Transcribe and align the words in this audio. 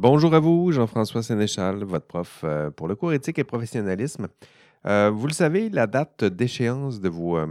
Bonjour 0.00 0.32
à 0.32 0.38
vous, 0.38 0.70
Jean-François 0.70 1.24
Sénéchal, 1.24 1.82
votre 1.82 2.06
prof 2.06 2.42
euh, 2.44 2.70
pour 2.70 2.86
le 2.86 2.94
cours 2.94 3.12
éthique 3.12 3.40
et 3.40 3.42
professionnalisme. 3.42 4.28
Euh, 4.86 5.10
vous 5.12 5.26
le 5.26 5.32
savez, 5.32 5.70
la 5.70 5.88
date 5.88 6.22
d'échéance 6.22 7.00
de 7.00 7.08
vos, 7.08 7.36
euh, 7.36 7.48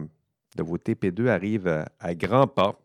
de 0.55 0.63
vos 0.63 0.77
TP2 0.77 1.27
arrive 1.27 1.67
à, 1.99 2.15
grands 2.15 2.47
pas. 2.47 2.79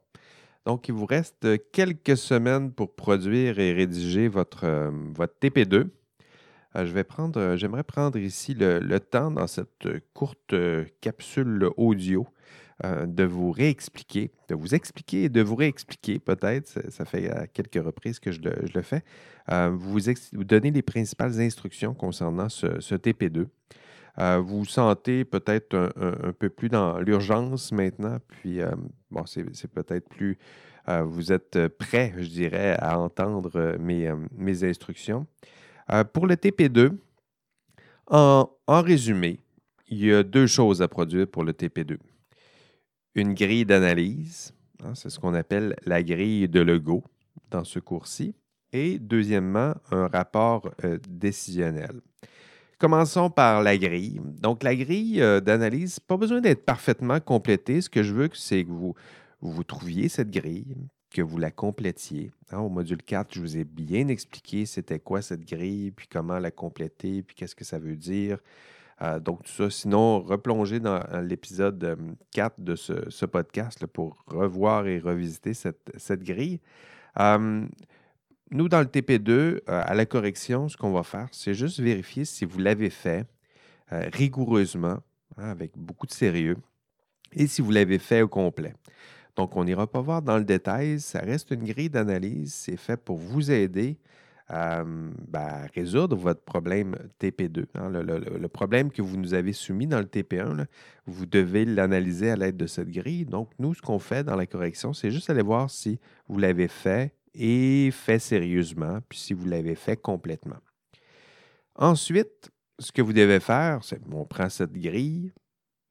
Donc, 0.66 0.88
il 0.88 0.94
vous 0.94 1.06
reste 1.06 1.46
quelques 1.70 2.16
semaines 2.16 2.72
pour 2.72 2.96
produire 2.96 3.60
et 3.60 3.72
rédiger 3.72 4.26
votre, 4.26 4.66
votre 5.14 5.34
TP2. 5.40 5.76
Euh, 5.76 5.86
je 6.74 6.92
vais 6.92 7.04
prendre, 7.04 7.54
j'aimerais 7.54 7.84
prendre 7.84 8.18
ici 8.18 8.54
le, 8.54 8.98
temps 8.98 9.30
dans 9.30 9.46
cette 9.46 9.86
courte 10.12 10.56
capsule 11.00 11.68
audio 11.76 12.26
euh, 12.84 13.06
de 13.06 13.22
vous 13.24 13.52
réexpliquer, 13.52 14.32
de 14.48 14.54
vous 14.54 14.74
expliquer 14.74 15.24
et 15.24 15.28
de 15.28 15.40
vous 15.40 15.54
réexpliquer 15.54 16.18
peut-être. 16.18 16.66
Ça, 16.90 17.04
fait 17.04 17.30
à 17.30 17.46
quelques 17.46 17.82
reprises 17.82 18.18
que 18.18 18.32
je 18.32 18.40
le, 18.40 18.82
fais. 18.82 19.04
Euh, 19.50 19.70
vous, 19.72 20.00
donner 20.44 20.70
les 20.70 20.82
principales 20.82 21.40
instructions 21.40 21.94
concernant 21.94 22.48
ce, 22.48 22.80
ce 22.80 22.94
TP2. 22.94 23.46
Euh, 24.18 24.38
vous 24.38 24.60
vous 24.60 24.64
sentez 24.64 25.24
peut-être 25.24 25.92
un, 25.96 26.32
peu 26.32 26.48
plus 26.48 26.68
dans 26.68 26.98
l'urgence 26.98 27.72
maintenant, 27.72 28.18
puis 28.26 28.60
bon, 29.10 29.24
c'est 29.26 29.70
peut-être 29.70 30.08
plus. 30.08 30.38
vous 30.88 31.32
êtes 31.32 31.68
prêt, 31.68 32.14
je 32.18 32.28
dirais, 32.28 32.76
à 32.78 32.98
entendre 32.98 33.76
mes, 33.78 34.64
instructions. 34.64 35.26
Pour 36.12 36.26
le 36.26 36.34
TP2, 36.34 36.90
en, 38.08 38.50
en 38.66 38.82
résumé, 38.82 39.38
il 39.88 40.04
y 40.04 40.12
a 40.12 40.22
deux 40.22 40.46
choses 40.46 40.82
à 40.82 40.88
produire 40.88 41.26
pour 41.26 41.44
le 41.44 41.52
TP2. 41.52 41.96
Une 43.14 43.34
grille 43.34 43.66
d'analyse, 43.66 44.54
hein, 44.82 44.94
c'est 44.94 45.10
ce 45.10 45.18
qu'on 45.18 45.34
appelle 45.34 45.76
la 45.84 46.02
grille 46.02 46.48
de 46.48 46.60
Lego 46.60 47.04
dans 47.50 47.64
ce 47.64 47.78
cours-ci. 47.78 48.34
Et 48.72 48.98
deuxièmement, 48.98 49.74
un 49.90 50.08
rapport 50.08 50.70
euh, 50.84 50.98
décisionnel. 51.08 52.00
Commençons 52.78 53.30
par 53.30 53.62
la 53.62 53.76
grille. 53.76 54.20
Donc, 54.40 54.62
la 54.62 54.74
grille 54.74 55.20
euh, 55.20 55.40
d'analyse, 55.40 56.00
pas 56.00 56.16
besoin 56.16 56.40
d'être 56.40 56.64
parfaitement 56.64 57.20
complétée. 57.20 57.80
Ce 57.80 57.90
que 57.90 58.02
je 58.02 58.14
veux, 58.14 58.30
c'est 58.32 58.64
que 58.64 58.70
vous, 58.70 59.64
trouviez 59.64 60.08
cette 60.08 60.30
grille, 60.30 60.74
que 61.10 61.20
vous 61.22 61.38
la 61.38 61.50
complétiez. 61.50 62.32
Hein, 62.50 62.58
au 62.58 62.70
module 62.70 63.02
4, 63.02 63.34
je 63.34 63.40
vous 63.40 63.56
ai 63.58 63.64
bien 63.64 64.08
expliqué 64.08 64.64
c'était 64.64 64.98
quoi 64.98 65.20
cette 65.20 65.44
grille, 65.44 65.90
puis 65.92 66.08
comment 66.10 66.38
la 66.38 66.50
compléter, 66.50 67.22
puis 67.22 67.36
qu'est-ce 67.36 67.54
que 67.54 67.64
ça 67.64 67.78
veut 67.78 67.96
dire. 67.96 68.38
Euh, 69.02 69.18
donc, 69.18 69.42
tout 69.42 69.52
ça. 69.52 69.70
Sinon, 69.70 70.20
replongez 70.20 70.80
dans 70.80 71.00
euh, 71.12 71.22
l'épisode 71.22 71.82
euh, 71.84 71.96
4 72.32 72.60
de 72.60 72.76
ce, 72.76 73.26
podcast 73.26 73.86
pour 73.86 74.22
revoir 74.26 74.86
et 74.86 74.98
revisiter 74.98 75.54
cette, 75.54 76.22
grille. 76.22 76.60
Euh, 77.18 77.66
nous, 78.52 78.68
dans 78.68 78.80
le 78.80 78.86
TP2, 78.86 79.30
euh, 79.30 79.60
à 79.66 79.94
la 79.94 80.04
correction, 80.04 80.68
ce 80.68 80.76
qu'on 80.76 80.92
va 80.92 81.02
faire, 81.02 81.28
c'est 81.32 81.54
juste 81.54 81.80
vérifier 81.80 82.26
si 82.26 82.44
vous 82.44 82.58
l'avez 82.58 82.90
fait 82.90 83.26
euh, 83.92 84.08
rigoureusement, 84.12 84.98
hein, 85.38 85.50
avec 85.50 85.72
beaucoup 85.76 86.06
de 86.06 86.12
sérieux, 86.12 86.58
et 87.32 87.46
si 87.46 87.62
vous 87.62 87.70
l'avez 87.70 87.98
fait 87.98 88.20
au 88.20 88.28
complet. 88.28 88.74
Donc, 89.36 89.56
on 89.56 89.64
n'ira 89.64 89.86
pas 89.86 90.02
voir 90.02 90.20
dans 90.20 90.36
le 90.36 90.44
détail. 90.44 91.00
Ça 91.00 91.20
reste 91.20 91.50
une 91.50 91.64
grille 91.64 91.88
d'analyse. 91.88 92.52
C'est 92.52 92.76
fait 92.76 92.98
pour 92.98 93.16
vous 93.16 93.50
aider 93.50 93.96
à, 94.48 94.84
ben, 94.84 95.66
résoudre 95.74 96.16
votre 96.16 96.42
problème 96.42 96.96
TP2. 97.20 97.66
hein. 97.74 97.90
le, 97.90 98.48
problème 98.48 98.90
que 98.90 99.02
vous 99.02 99.16
nous 99.16 99.34
avez 99.34 99.52
soumis 99.52 99.86
dans 99.86 99.98
le 99.98 100.06
TP1, 100.06 100.56
là, 100.56 100.66
vous 101.06 101.26
devez 101.26 101.64
l'analyser 101.64 102.30
à 102.30 102.36
l'aide 102.36 102.56
de 102.56 102.66
cette 102.66 102.90
grille. 102.90 103.24
Donc, 103.24 103.50
nous, 103.58 103.74
ce 103.74 103.82
qu'on 103.82 103.98
fait 103.98 104.24
dans 104.24 104.36
la 104.36 104.46
correction, 104.46 104.92
c'est 104.92 105.10
juste 105.10 105.30
aller 105.30 105.42
voir 105.42 105.70
si 105.70 105.98
vous 106.28 106.38
l'avez 106.38 106.68
fait 106.68 107.14
et 107.34 107.90
fait 107.92 108.18
sérieusement, 108.18 108.98
puis 109.08 109.18
si 109.18 109.32
vous 109.32 109.46
l'avez 109.46 109.74
fait 109.74 109.96
complètement. 109.96 110.58
Ensuite, 111.74 112.50
ce 112.78 112.92
que 112.92 113.00
vous 113.00 113.12
devez 113.12 113.40
faire, 113.40 113.82
c'est 113.82 114.00
on 114.12 114.26
prend 114.26 114.48
cette 114.48 114.72
grille, 114.72 115.32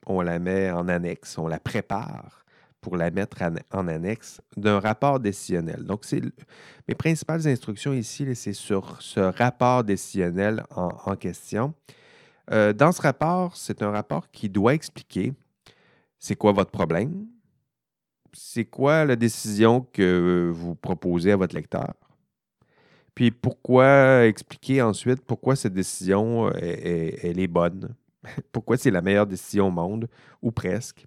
on 0.06 0.22
la 0.22 0.40
met 0.40 0.70
en 0.72 0.88
annexe, 0.88 1.38
on 1.38 1.48
la 1.48 1.60
prépare 1.60 2.41
pour 2.82 2.98
la 2.98 3.12
mettre 3.12 3.38
en, 3.72 3.88
annexe 3.88 4.42
d'un 4.58 4.80
rapport 4.80 5.20
décisionnel. 5.20 5.84
Donc, 5.84 6.04
mes 6.88 6.96
principales 6.96 7.48
instructions 7.48 7.94
ici, 7.94 8.28
c'est 8.36 8.54
sur 8.54 9.02
ce 9.02 9.20
rapport 9.20 9.84
décisionnel 9.84 10.64
en, 10.72 11.16
question. 11.16 11.74
Euh, 12.52 12.74
dans 12.74 12.92
ce 12.92 13.02
rapport, 13.02 13.56
c'est 13.56 13.84
un 13.84 13.92
rapport 13.92 14.30
qui 14.32 14.50
doit 14.50 14.74
expliquer 14.74 15.34
c'est 16.18 16.36
quoi 16.36 16.52
votre 16.52 16.72
problème, 16.72 17.28
c'est 18.34 18.66
quoi 18.66 19.06
la 19.06 19.16
décision 19.16 19.82
que 19.94 20.52
vous 20.54 20.76
proposez 20.76 21.32
à 21.32 21.36
votre 21.36 21.56
lecteur, 21.56 21.94
puis 23.16 23.32
pourquoi 23.32 24.26
expliquer 24.26 24.82
ensuite 24.82 25.22
pourquoi 25.22 25.56
cette 25.56 25.74
décision 25.74 26.48
euh, 26.48 27.12
elle 27.24 27.40
est 27.40 27.48
bonne, 27.48 27.94
pourquoi 28.52 28.78
c'est 28.78 28.92
la 28.92 29.02
meilleure 29.02 29.28
décision 29.28 29.68
au 29.68 29.72
monde, 29.72 30.08
ou 30.42 30.52
presque. 30.52 31.06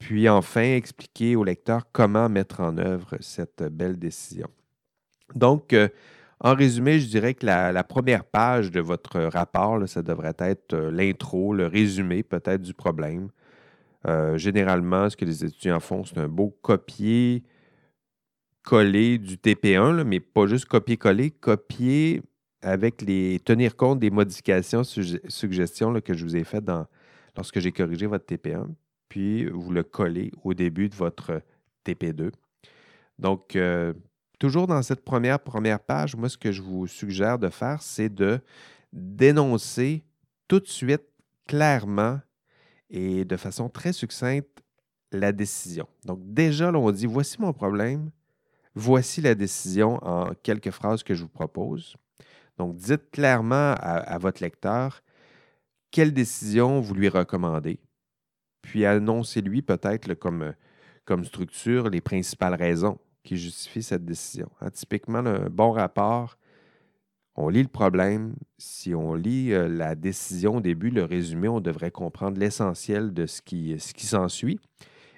Puis 0.00 0.28
enfin, 0.28 0.62
expliquer 0.62 1.36
au 1.36 1.44
lecteur 1.44 1.82
comment 1.92 2.28
mettre 2.28 2.60
en 2.60 2.76
œuvre 2.78 3.16
cette 3.20 3.62
belle 3.62 3.98
décision. 3.98 4.48
Donc, 5.36 5.72
euh, 5.72 5.88
en 6.40 6.54
résumé, 6.54 6.98
je 6.98 7.06
dirais 7.06 7.34
que 7.34 7.44
la, 7.44 7.84
première 7.84 8.24
page 8.24 8.70
de 8.70 8.80
votre 8.80 9.20
rapport, 9.20 9.86
ça 9.86 10.02
devrait 10.02 10.34
être 10.38 10.72
euh, 10.72 10.90
l'intro, 10.90 11.52
le 11.52 11.66
résumé 11.66 12.22
peut-être 12.22 12.62
du 12.62 12.74
problème. 12.74 13.28
Euh, 14.06 14.38
généralement, 14.38 15.10
ce 15.10 15.16
que 15.16 15.26
les 15.26 15.44
étudiants 15.44 15.80
font, 15.80 16.02
c'est 16.04 16.18
un 16.18 16.28
beau 16.28 16.56
copier 16.62 17.44
coller 18.62 19.18
du 19.18 19.36
TP1, 19.36 19.96
là, 19.96 20.04
mais 20.04 20.20
pas 20.20 20.46
juste 20.46 20.64
copier-coller, 20.64 21.30
copier 21.30 22.22
avec 22.62 23.02
les 23.02 23.38
tenir 23.40 23.76
compte 23.76 23.98
des 24.00 24.10
modifications, 24.10 24.82
suggestions 24.84 26.00
que 26.00 26.14
je 26.14 26.24
vous 26.24 26.36
ai 26.36 26.44
faites 26.44 26.70
lorsque 27.36 27.58
j'ai 27.58 27.72
corrigé 27.72 28.06
votre 28.06 28.24
TP1, 28.26 28.66
puis 29.10 29.44
vous 29.46 29.70
le 29.72 29.82
collez 29.82 30.32
au 30.42 30.54
début 30.54 30.88
de 30.88 30.94
votre 30.94 31.42
TP2. 31.84 32.32
Donc, 33.18 33.54
euh, 33.56 33.92
toujours 34.38 34.66
dans 34.66 34.80
cette 34.82 35.04
première 35.04 35.40
première 35.40 35.80
page, 35.80 36.16
moi, 36.16 36.30
ce 36.30 36.38
que 36.38 36.52
je 36.52 36.62
vous 36.62 36.86
suggère 36.86 37.38
de 37.38 37.50
faire, 37.50 37.82
c'est 37.82 38.08
de 38.08 38.40
dénoncer 38.94 40.02
tout 40.48 40.60
de 40.60 40.66
suite, 40.66 41.02
clairement 41.46 42.20
et 42.88 43.24
de 43.24 43.36
façon 43.36 43.68
très 43.68 43.92
succincte, 43.92 44.62
la 45.12 45.32
décision. 45.32 45.88
Donc, 46.04 46.20
déjà, 46.22 46.70
là, 46.70 46.78
on 46.78 46.90
dit 46.90 47.06
voici 47.06 47.40
mon 47.40 47.52
problème, 47.52 48.10
voici 48.74 49.20
la 49.20 49.34
décision 49.34 49.98
en 50.02 50.32
quelques 50.42 50.70
phrases 50.70 51.02
que 51.02 51.14
je 51.14 51.22
vous 51.22 51.28
propose. 51.28 51.96
Donc, 52.56 52.76
dites 52.76 53.10
clairement 53.10 53.74
à, 53.74 53.96
à 53.98 54.18
votre 54.18 54.42
lecteur 54.42 55.02
quelle 55.90 56.12
décision 56.12 56.80
vous 56.80 56.94
lui 56.94 57.08
recommandez, 57.08 57.80
puis 58.62 58.84
annoncez-lui 58.84 59.62
peut-être 59.62 60.14
comme, 60.14 60.54
comme 61.04 61.24
structure 61.24 61.88
les 61.88 62.00
principales 62.00 62.54
raisons 62.54 62.98
qui 63.22 63.36
justifient 63.36 63.82
cette 63.82 64.04
décision. 64.04 64.50
Hein, 64.60 64.70
typiquement, 64.70 65.18
un 65.18 65.48
bon 65.48 65.72
rapport, 65.72 66.36
on 67.36 67.48
lit 67.48 67.62
le 67.62 67.68
problème. 67.68 68.34
Si 68.58 68.94
on 68.94 69.14
lit 69.14 69.52
euh, 69.52 69.68
la 69.68 69.94
décision 69.94 70.56
au 70.56 70.60
début, 70.60 70.90
le 70.90 71.04
résumé, 71.04 71.48
on 71.48 71.60
devrait 71.60 71.90
comprendre 71.90 72.38
l'essentiel 72.38 73.12
de 73.12 73.26
ce 73.26 73.40
qui, 73.42 73.78
ce 73.78 73.94
qui 73.94 74.06
s'ensuit. 74.06 74.60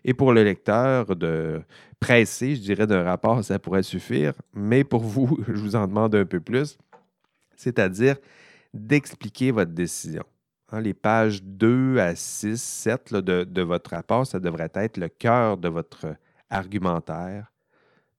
Et 0.04 0.14
pour 0.14 0.32
le 0.32 0.42
lecteur, 0.42 1.16
de 1.16 1.62
pressé, 2.00 2.56
je 2.56 2.60
dirais, 2.60 2.86
d'un 2.86 3.04
rapport, 3.04 3.42
ça 3.44 3.58
pourrait 3.58 3.82
suffire. 3.82 4.34
Mais 4.52 4.84
pour 4.84 5.02
vous, 5.02 5.38
je 5.46 5.60
vous 5.60 5.76
en 5.76 5.86
demande 5.86 6.14
un 6.14 6.24
peu 6.24 6.40
plus, 6.40 6.76
c'est-à-dire 7.56 8.16
d'expliquer 8.74 9.50
votre 9.50 9.72
décision. 9.72 10.24
Hein, 10.72 10.80
les 10.80 10.94
pages 10.94 11.42
2 11.42 11.98
à 11.98 12.16
6, 12.16 12.60
7 12.60 13.10
là, 13.10 13.20
de, 13.20 13.62
votre 13.62 13.90
rapport, 13.90 14.26
ça 14.26 14.40
devrait 14.40 14.70
être 14.74 14.96
le 14.96 15.08
cœur 15.08 15.58
de 15.58 15.68
votre 15.68 16.16
argumentaire. 16.48 17.52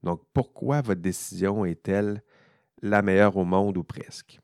Donc, 0.03 0.21
pourquoi 0.33 0.81
votre 0.81 1.01
décision 1.01 1.65
est-elle 1.65 2.21
la 2.83 3.01
meilleure 3.01 3.37
au 3.37 3.43
monde 3.43 3.77
ou 3.77 3.83
presque? 3.83 4.39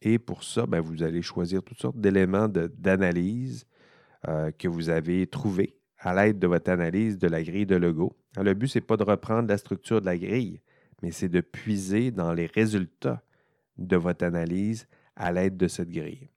Et 0.00 0.20
pour 0.20 0.44
ça, 0.44 0.66
ben, 0.66 0.80
vous 0.80 1.02
allez 1.02 1.22
choisir 1.22 1.60
toutes 1.64 1.80
sortes 1.80 1.98
d'éléments 1.98 2.46
d'analyse 2.48 3.66
euh, 4.28 4.52
que 4.52 4.68
vous 4.68 4.88
avez 4.88 5.26
trouvés 5.26 5.74
à 5.98 6.14
l'aide 6.14 6.38
de 6.38 6.46
votre 6.46 6.70
analyse 6.70 7.18
de 7.18 7.26
la 7.26 7.42
grille 7.42 7.66
de 7.66 7.74
Lego. 7.74 8.16
Hein, 8.36 8.44
Le 8.44 8.54
but, 8.54 8.68
ce 8.68 8.78
n'est 8.78 8.84
pas 8.84 8.96
de 8.96 9.02
reprendre 9.02 9.48
la 9.48 9.58
structure 9.58 10.00
de 10.00 10.06
la 10.06 10.16
grille, 10.16 10.60
mais 11.02 11.10
c'est 11.10 11.28
de 11.28 11.40
puiser 11.40 12.12
dans 12.12 12.32
les 12.32 12.46
résultats 12.46 13.24
de 13.76 13.96
votre 13.96 14.24
analyse 14.24 14.86
à 15.16 15.32
l'aide 15.32 15.56
de 15.56 15.66
cette 15.66 15.90
grille. 15.90 16.30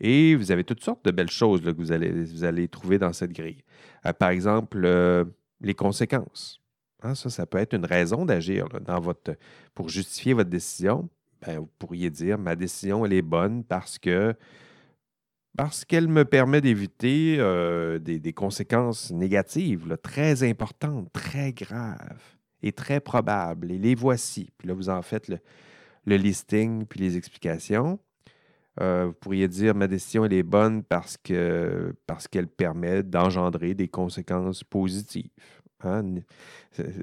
Et 0.00 0.34
vous 0.34 0.50
avez 0.50 0.64
toutes 0.64 0.82
sortes 0.82 1.04
de 1.04 1.10
belles 1.10 1.30
choses 1.30 1.62
que 1.62 1.70
vous 1.70 1.92
allez, 1.92 2.68
trouver 2.68 2.98
dans 2.98 3.12
cette 3.12 3.32
grille. 3.32 3.62
Euh, 4.04 4.12
par 4.12 4.30
exemple, 4.30 4.82
euh, 4.84 5.24
les 5.60 5.74
conséquences. 5.74 6.60
Hein, 7.02 7.14
ça, 7.14 7.30
ça 7.30 7.46
peut 7.46 7.58
être 7.58 7.74
une 7.74 7.86
raison 7.86 8.24
d'agir 8.24 8.68
dans 8.80 9.00
votre, 9.00 9.36
pour 9.74 9.88
justifier 9.88 10.32
votre 10.34 10.50
décision. 10.50 11.08
Ben, 11.46 11.60
vous 11.60 11.70
pourriez 11.78 12.10
dire, 12.10 12.38
ma 12.38 12.56
décision, 12.56 13.04
elle 13.04 13.12
est 13.12 13.22
bonne 13.22 13.64
parce 13.64 13.98
que 13.98 14.34
parce 15.56 15.86
qu'elle 15.86 16.08
me 16.08 16.24
permet 16.24 16.60
d'éviter 16.60 17.36
euh, 17.38 17.98
des, 17.98 18.32
conséquences 18.32 19.10
négatives 19.10 19.96
très 20.02 20.42
importantes, 20.42 21.10
très 21.12 21.52
graves 21.52 22.36
et 22.62 22.72
très 22.72 23.00
probables. 23.00 23.72
Et 23.72 23.78
les 23.78 23.94
voici. 23.94 24.50
Puis 24.58 24.68
là, 24.68 24.74
vous 24.74 24.90
en 24.90 25.00
faites 25.00 25.32
le 26.04 26.16
listing 26.16 26.84
puis 26.84 27.00
les 27.00 27.16
explications. 27.16 27.98
Euh, 28.80 29.06
vous 29.06 29.12
pourriez 29.14 29.48
dire 29.48 29.74
ma 29.74 29.86
décision 29.86 30.26
elle 30.26 30.34
est 30.34 30.42
bonne 30.42 30.82
parce 30.82 31.16
que 31.16 31.94
parce 32.06 32.28
qu'elle 32.28 32.46
permet 32.46 33.02
d'engendrer 33.02 33.74
des 33.74 33.88
conséquences 33.88 34.64
positives. 34.64 35.30
Hein? 35.84 36.16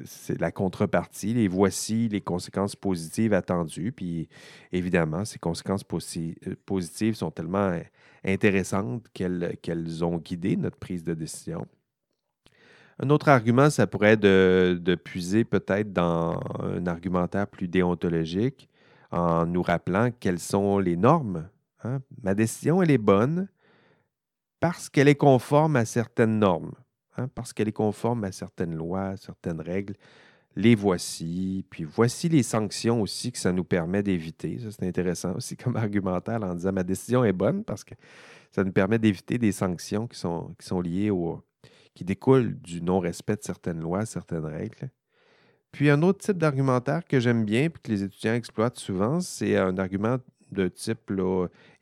C'est 0.05 0.39
la 0.39 0.51
contrepartie. 0.51 1.37
Et 1.39 1.47
voici 1.47 2.09
les 2.09 2.21
conséquences 2.21 2.75
positives 2.75 3.33
attendues. 3.33 3.91
Puis 3.91 4.29
évidemment, 4.71 5.25
ces 5.25 5.39
conséquences 5.39 5.83
euh, 5.83 6.55
positives 6.65 7.15
sont 7.15 7.31
tellement 7.31 7.79
intéressantes 8.23 9.05
qu'elles 9.13 10.03
ont 10.03 10.17
guidé 10.17 10.55
notre 10.57 10.77
prise 10.77 11.03
de 11.03 11.13
décision. 11.13 11.67
Un 12.99 13.09
autre 13.09 13.29
argument, 13.29 13.69
ça 13.69 13.87
pourrait 13.87 14.13
être 14.13 14.21
de, 14.21 14.95
puiser 14.95 15.43
peut-être 15.43 15.91
dans 15.91 16.39
un 16.59 16.85
argumentaire 16.85 17.47
plus 17.47 17.67
déontologique 17.67 18.69
en 19.11 19.45
nous 19.45 19.63
rappelant 19.63 20.09
quelles 20.19 20.39
sont 20.39 20.77
les 20.77 20.95
normes. 20.95 21.47
Hein? 21.83 22.01
Ma 22.21 22.33
décision, 22.35 22.81
elle 22.81 22.91
est 22.91 22.97
bonne 22.97 23.47
parce 24.59 24.89
qu'elle 24.89 25.07
est 25.07 25.15
conforme 25.15 25.75
à 25.75 25.85
certaines 25.85 26.39
normes, 26.39 26.73
hein, 27.17 27.27
parce 27.35 27.51
qu'elle 27.51 27.67
est 27.67 27.73
conforme 27.73 28.23
à 28.23 28.31
certaines 28.31 28.75
lois, 28.75 29.17
certaines 29.17 29.59
règles. 29.59 29.95
Les 30.55 30.75
voici, 30.75 31.65
puis 31.69 31.83
voici 31.83 32.29
les 32.29 32.43
sanctions 32.43 33.01
aussi 33.01 33.31
que 33.31 33.39
ça 33.39 33.51
nous 33.51 33.63
permet 33.63 34.03
d'éviter. 34.03 34.59
Ça, 34.59 34.71
c'est 34.71 34.87
intéressant 34.87 35.35
aussi 35.35 35.57
comme 35.57 35.75
argumentaire 35.75 36.41
en 36.43 36.53
disant 36.53 36.71
ma 36.71 36.83
décision 36.83 37.25
est 37.25 37.33
bonne 37.33 37.63
parce 37.63 37.83
que 37.83 37.95
ça 38.51 38.63
nous 38.63 38.71
permet 38.71 38.99
d'éviter 38.99 39.37
des 39.37 39.51
sanctions 39.51 40.07
qui 40.07 40.17
sont, 40.17 40.55
qui 40.59 40.67
sont 40.67 40.79
liées 40.79 41.09
au, 41.09 41.41
qui 41.95 42.03
découle 42.03 42.55
du 42.61 42.81
non-respect 42.81 43.37
de 43.37 43.43
certaines 43.43 43.79
lois, 43.79 44.05
certaines 44.05 44.45
règles. 44.45 44.89
Puis 45.71 45.89
un 45.89 46.03
autre 46.03 46.19
type 46.19 46.37
d'argumentaire 46.37 47.03
que 47.03 47.19
j'aime 47.19 47.45
bien 47.45 47.63
et 47.63 47.69
que 47.69 47.91
les 47.91 48.03
étudiants 48.03 48.35
exploitent 48.35 48.77
souvent, 48.77 49.19
c'est 49.19 49.57
un 49.57 49.77
argument 49.79 50.17
de 50.53 50.67
type 50.67 51.11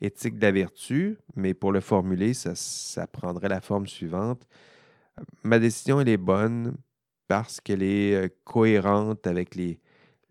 éthique 0.00 0.38
de 0.38 0.42
la 0.42 0.52
vertu, 0.52 1.18
mais 1.36 1.54
pour 1.54 1.72
le 1.72 1.80
formuler, 1.80 2.34
ça, 2.34 3.06
prendrait 3.06 3.48
la 3.48 3.60
forme 3.60 3.86
suivante. 3.86 4.46
Ma 5.42 5.58
décision, 5.58 6.00
est 6.00 6.16
bonne 6.16 6.76
parce 7.28 7.60
qu'elle 7.60 7.82
est 7.82 8.14
euh, 8.14 8.28
cohérente 8.44 9.26
avec 9.26 9.54
les, 9.54 9.78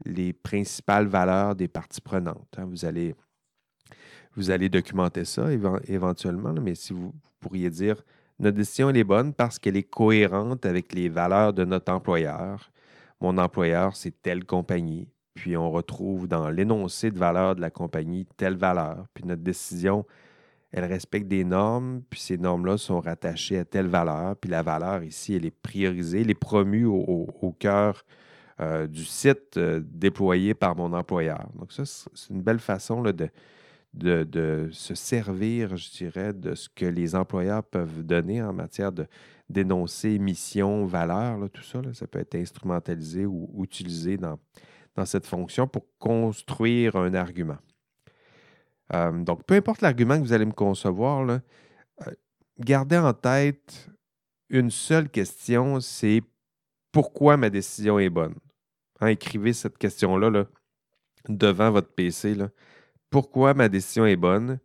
les 0.05 0.33
principales 0.33 1.07
valeurs 1.07 1.55
des 1.55 1.67
parties 1.67 2.01
prenantes. 2.01 2.55
Hein. 2.57 2.65
Vous 2.65 2.85
allez, 2.85 3.15
vous 4.35 4.51
allez 4.51 4.69
documenter 4.69 5.25
ça 5.25 5.49
éventuellement, 5.87 6.53
mais 6.53 6.75
si 6.75 6.93
vous 6.93 7.13
pourriez 7.39 7.69
dire 7.69 8.03
notre 8.39 8.57
décision, 8.57 8.89
est 8.89 9.03
bonne 9.03 9.33
parce 9.33 9.59
qu'elle 9.59 9.77
est 9.77 9.83
cohérente 9.83 10.65
avec 10.65 10.93
les 10.93 11.09
valeurs 11.09 11.53
de 11.53 11.63
notre 11.63 11.93
employeur. 11.93 12.71
Mon 13.19 13.37
employeur, 13.37 13.95
c'est 13.95 14.19
telle 14.19 14.45
compagnie. 14.45 15.07
Puis 15.33 15.55
on 15.55 15.71
retrouve 15.71 16.27
dans 16.27 16.49
l'énoncé 16.49 17.11
de 17.11 17.17
valeur 17.17 17.55
de 17.55 17.61
la 17.61 17.69
compagnie 17.69 18.27
telle 18.37 18.55
valeur. 18.55 19.05
Puis 19.13 19.23
notre 19.25 19.41
décision, 19.41 20.05
elle 20.71 20.85
respecte 20.85 21.27
des 21.27 21.43
normes, 21.43 22.01
puis 22.09 22.19
ces 22.19 22.37
normes-là 22.37 22.77
sont 22.77 22.99
rattachées 22.99 23.57
à 23.57 23.65
telle 23.65 23.87
valeur. 23.87 24.35
Puis 24.37 24.49
la 24.49 24.61
valeur 24.61 25.03
ici, 25.03 25.35
elle 25.35 25.45
est 25.45 25.55
priorisée, 25.61 26.21
elle 26.21 26.29
est 26.29 26.33
promue 26.33 26.85
au, 26.85 27.55
cœur 27.59 28.03
euh, 28.59 28.87
du 28.87 29.03
site 29.03 29.57
euh, 29.57 29.81
déployé 29.83 30.53
par 30.53 30.75
mon 30.75 30.93
employeur. 30.93 31.49
Donc 31.55 31.71
ça, 31.71 31.83
c'est 31.85 32.29
une 32.29 32.41
belle 32.41 32.59
façon 32.59 33.01
de, 33.01 33.29
de, 33.93 34.69
se 34.71 34.95
servir, 34.95 35.75
je 35.75 35.91
dirais, 35.91 36.33
de 36.33 36.55
ce 36.55 36.69
que 36.69 36.85
les 36.85 37.15
employeurs 37.15 37.63
peuvent 37.63 38.03
donner 38.03 38.41
en 38.41 38.53
matière 38.53 38.91
de 38.91 39.07
dénoncer 39.49 40.17
mission, 40.19 40.85
valeur, 40.85 41.49
tout 41.51 41.63
ça. 41.63 41.81
ça 41.93 42.07
peut 42.07 42.19
être 42.19 42.35
instrumentalisé 42.35 43.25
ou 43.25 43.63
utilisé 43.63 44.17
dans, 44.17 44.39
dans 44.95 45.05
cette 45.05 45.25
fonction 45.25 45.67
pour 45.67 45.85
construire 45.99 46.95
un 46.95 47.13
argument. 47.13 47.57
Euh, 48.93 49.11
donc, 49.23 49.43
peu 49.45 49.55
importe 49.55 49.81
l'argument 49.81 50.17
que 50.17 50.21
vous 50.21 50.33
allez 50.33 50.45
me 50.45 50.51
concevoir, 50.51 51.27
euh, 51.27 51.39
gardez 52.59 52.97
en 52.97 53.13
tête 53.13 53.89
une 54.49 54.69
seule 54.69 55.09
question, 55.09 55.79
c'est 55.79 56.21
pourquoi 56.91 57.37
ma 57.37 57.49
décision 57.49 57.99
est 57.99 58.09
bonne? 58.09 58.35
Hein, 58.99 59.07
écrivez 59.07 59.53
cette 59.53 59.77
question-là 59.77 60.29
là, 60.29 60.45
devant 61.29 61.71
votre 61.71 61.93
PC. 61.93 62.35
Pourquoi 63.09 63.53
ma 63.53 63.69
décision 63.69 64.05
est 64.05 64.17
bonne? 64.17 64.59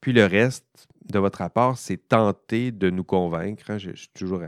Puis 0.00 0.12
le 0.12 0.24
reste 0.24 0.88
de 1.04 1.18
votre 1.18 1.38
rapport, 1.38 1.76
c'est 1.76 2.08
tenter 2.08 2.70
de 2.72 2.90
nous 2.90 3.04
convaincre. 3.04 3.70
Hein. 3.70 3.78
J'ai 3.78 3.94
toujours, 4.14 4.42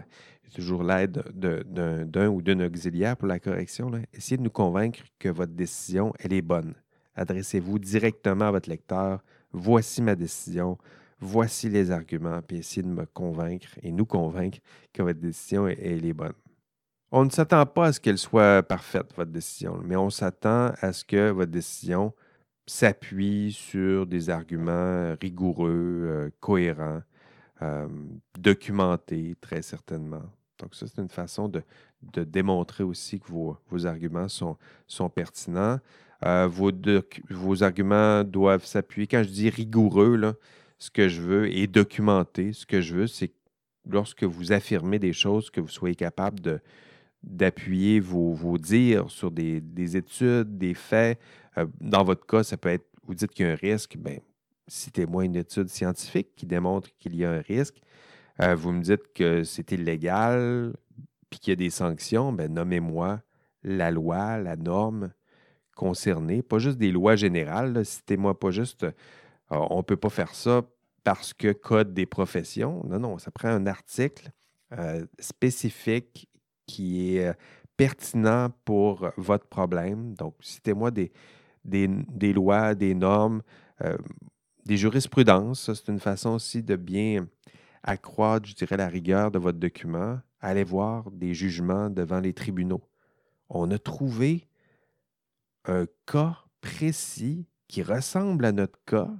toujours 0.51 0.83
l'aide 0.83 1.23
d'un 1.35 2.29
ou 2.29 2.43
d'une 2.43 2.63
auxiliaire 2.63 3.17
pour 3.17 3.29
la 3.29 3.39
correction. 3.39 3.91
Essayez 4.13 4.37
de 4.37 4.43
nous 4.43 4.51
convaincre 4.51 5.01
que 5.19 5.29
votre 5.29 5.53
décision, 5.53 6.13
elle 6.19 6.33
est 6.33 6.43
bonne. 6.43 6.75
Adressez-vous 7.15 7.79
directement 7.79 8.47
à 8.47 8.51
votre 8.51 8.69
lecteur. 8.69 9.23
Voici 9.53 10.03
ma 10.03 10.15
décision. 10.15 10.79
Voici 11.19 11.69
les 11.69 11.91
arguments. 11.91 12.41
Puis 12.43 12.59
essayez 12.59 12.83
de 12.83 12.89
me 12.89 13.07
convaincre 13.07 13.69
et 13.83 13.93
nous 13.93 14.07
convaincre 14.07 14.59
que 14.93 15.03
votre 15.03 15.21
décision, 15.21 15.67
elle 15.67 16.05
est 16.05 16.13
bonne. 16.13 16.35
On 17.13 17.25
ne 17.25 17.31
s'attend 17.31 17.67
pas 17.67 17.87
à 17.87 17.93
ce 17.93 18.01
qu'elle 18.01 18.19
soit 18.19 18.63
parfaite, 18.63 19.13
votre 19.17 19.33
décision, 19.33 19.81
mais 19.85 19.97
on 19.97 20.11
s'attend 20.11 20.73
à 20.81 20.93
ce 20.93 21.05
que 21.05 21.31
votre 21.31 21.51
décision 21.51 22.15
s'appuie 22.67 23.53
sur 23.53 24.07
des 24.07 24.31
arguments 24.31 25.17
rigoureux, 25.21 26.05
euh, 26.07 26.31
cohérents, 26.39 27.03
euh, 27.63 27.89
documentés 28.39 29.35
très 29.41 29.61
certainement. 29.61 30.23
Donc 30.61 30.75
ça, 30.75 30.87
c'est 30.87 31.01
une 31.01 31.09
façon 31.09 31.49
de, 31.49 31.63
démontrer 32.25 32.85
aussi 32.85 33.21
que 33.21 33.29
vos, 33.29 33.87
arguments 33.87 34.29
sont, 34.29 34.57
sont 34.87 35.09
pertinents. 35.09 35.79
Euh, 36.25 36.47
vos, 36.47 36.71
vos, 37.31 37.63
arguments 37.63 38.25
doivent 38.25 38.65
s'appuyer. 38.65 39.07
Quand 39.07 39.23
je 39.23 39.31
dis 39.31 39.49
rigoureux, 39.49 40.17
là, 40.17 40.35
ce 40.79 40.91
que 40.91 41.09
je 41.09 41.21
veux, 41.21 41.53
et 41.53 41.67
documenté, 41.67 42.53
ce 42.53 42.67
que 42.67 42.81
je 42.81 42.95
veux, 42.95 43.07
c'est 43.07 43.33
lorsque 43.89 44.25
vous 44.25 44.53
affirmez 44.53 44.99
des 44.99 45.13
choses, 45.13 45.51
que 45.51 45.61
vous 45.61 45.69
soyez 45.69 45.95
capable 45.95 46.41
de, 46.41 46.61
d'appuyer 47.23 48.01
vos, 48.01 48.33
vos, 48.33 48.59
dires 48.59 49.11
sur 49.11 49.31
des, 49.31 49.97
études, 49.97 50.59
des 50.59 50.75
faits. 50.75 51.19
Euh, 51.59 51.67
dans 51.81 52.05
votre 52.05 52.27
cas, 52.27 52.43
ça 52.43 52.57
peut 52.57 52.71
être, 52.71 52.87
vous 53.07 53.15
dites 53.15 53.31
qu'il 53.31 53.47
y 53.47 53.49
a 53.49 53.53
un 53.53 53.57
risque, 53.57 53.97
bien, 53.97 54.19
citez-moi 54.69 55.25
une 55.25 55.37
étude 55.37 55.69
scientifique 55.69 56.29
qui 56.37 56.47
démontre 56.47 56.89
qu'il 56.99 57.15
y 57.17 57.25
a 57.25 57.31
un 57.31 57.41
risque. 57.41 57.81
Euh, 58.43 58.55
vous 58.55 58.73
me 58.73 58.83
dites 58.83 59.13
que 59.15 59.45
c'est 59.45 59.73
illégal, 59.73 60.75
puis 61.29 61.41
qu'il 61.41 61.53
y 61.53 61.55
a 61.55 61.57
des 61.57 61.71
sanctions, 61.71 62.33
bien, 62.33 62.49
nommez-moi 62.49 63.21
la 63.63 63.91
loi, 63.91 64.39
la 64.39 64.57
norme 64.57 65.13
concernée, 65.77 66.43
pas 66.43 66.59
juste 66.59 66.79
des 66.79 66.91
lois 66.91 67.17
générales. 67.17 67.85
Citez-moi 67.85 68.39
pas 68.39 68.51
juste, 68.51 68.85
euh, 68.85 68.93
on 69.51 69.79
ne 69.79 69.83
peut 69.83 69.97
pas 69.97 70.11
faire 70.11 70.35
ça 70.35 70.63
parce 71.05 71.35
que 71.35 71.53
code 71.53 71.95
des 71.95 72.07
professions. 72.07 72.83
Non, 72.87 72.99
non, 72.99 73.19
ça 73.19 73.31
prend 73.31 73.49
un 73.49 73.67
article 73.67 74.31
spécifique 75.19 76.31
qui 76.71 77.17
est 77.17 77.29
euh, 77.29 77.33
pertinent 77.77 78.51
pour 78.65 79.11
votre 79.17 79.47
problème. 79.47 80.15
Donc, 80.15 80.35
citez-moi 80.41 80.91
des, 80.91 81.11
des, 81.65 82.33
lois, 82.33 82.75
des 82.75 82.95
normes, 82.95 83.43
euh, 83.83 83.97
des 84.67 84.77
jurisprudences. 84.77 85.73
C'est 85.73 85.91
une 85.91 85.99
façon 85.99 86.31
aussi 86.31 86.63
de 86.63 86.77
bien 86.77 87.27
accroître, 87.83 88.47
je 88.47 88.55
dirais, 88.55 88.77
la 88.77 88.89
rigueur 88.89 89.31
de 89.31 89.39
votre 89.39 89.59
document. 89.59 90.19
Allez 90.41 90.65
voir 90.65 91.11
des 91.11 91.35
jugements 91.35 91.91
devant 91.91 92.21
les 92.21 92.33
tribunaux. 92.33 92.83
On 93.49 93.71
a 93.71 93.79
trouvé 93.79 94.49
un 95.65 95.87
cas 96.07 96.39
précis 96.61 97.47
qui 97.69 97.83
ressemble 97.83 98.45
à 98.45 98.53
notre 98.53 98.79
cas, 98.85 99.11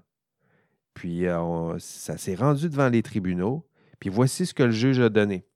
puis 0.95 1.27
euh, 1.27 1.79
ça 1.79 2.17
s'est 2.17 2.35
rendu 2.35 2.69
devant 2.69 2.89
les 2.89 3.03
tribunaux, 3.03 3.67
puis 3.99 4.11
voici 4.11 4.47
ce 4.47 4.55
que 4.55 4.63
le 4.63 4.71
juge 4.73 5.01
a 5.01 5.09
donné. 5.09 5.47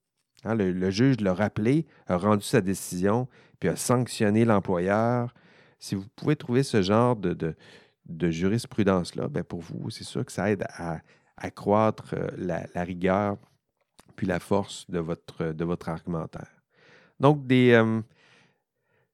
Hein, 0.44 0.54
le, 0.54 0.90
juge 0.90 1.20
l'a 1.20 1.34
rappelé, 1.34 1.86
a 2.06 2.16
rendu 2.16 2.44
sa 2.44 2.60
décision, 2.60 3.28
puis 3.58 3.68
a 3.68 3.76
sanctionné 3.76 4.44
l'employeur. 4.44 5.34
Si 5.78 5.94
vous 5.94 6.06
pouvez 6.16 6.36
trouver 6.36 6.62
ce 6.62 6.82
genre 6.82 7.16
de, 7.16 7.56
jurisprudence-là, 8.08 9.28
ben 9.28 9.42
pour 9.42 9.60
vous, 9.60 9.90
c'est 9.90 10.04
sûr 10.04 10.24
que 10.24 10.32
ça 10.32 10.50
aide 10.50 10.64
à 10.68 11.00
accroître 11.36 12.14
euh, 12.14 12.28
la, 12.36 12.84
rigueur 12.84 13.36
puis 14.16 14.26
la 14.26 14.38
force 14.38 14.88
de 14.90 14.98
votre, 14.98 15.52
de 15.52 15.64
votre 15.64 15.88
argumentaire. 15.88 16.62
Donc, 17.20 17.46
des, 17.46 17.72
euh, 17.72 18.00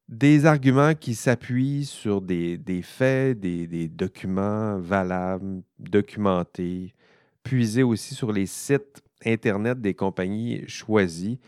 des 0.08 0.44
arguments 0.46 0.94
qui 0.94 1.14
s'appuient 1.14 1.86
sur 1.86 2.20
des, 2.20 2.58
faits, 2.82 3.40
des, 3.40 3.66
des, 3.66 3.88
documents 3.88 4.78
valables, 4.78 5.62
documentés, 5.78 6.94
puisés 7.42 7.82
aussi 7.82 8.14
sur 8.14 8.32
les 8.32 8.46
sites 8.46 9.02
Internet 9.24 9.80
des 9.80 9.94
compagnies 9.94 10.66
choisies. 10.66 11.38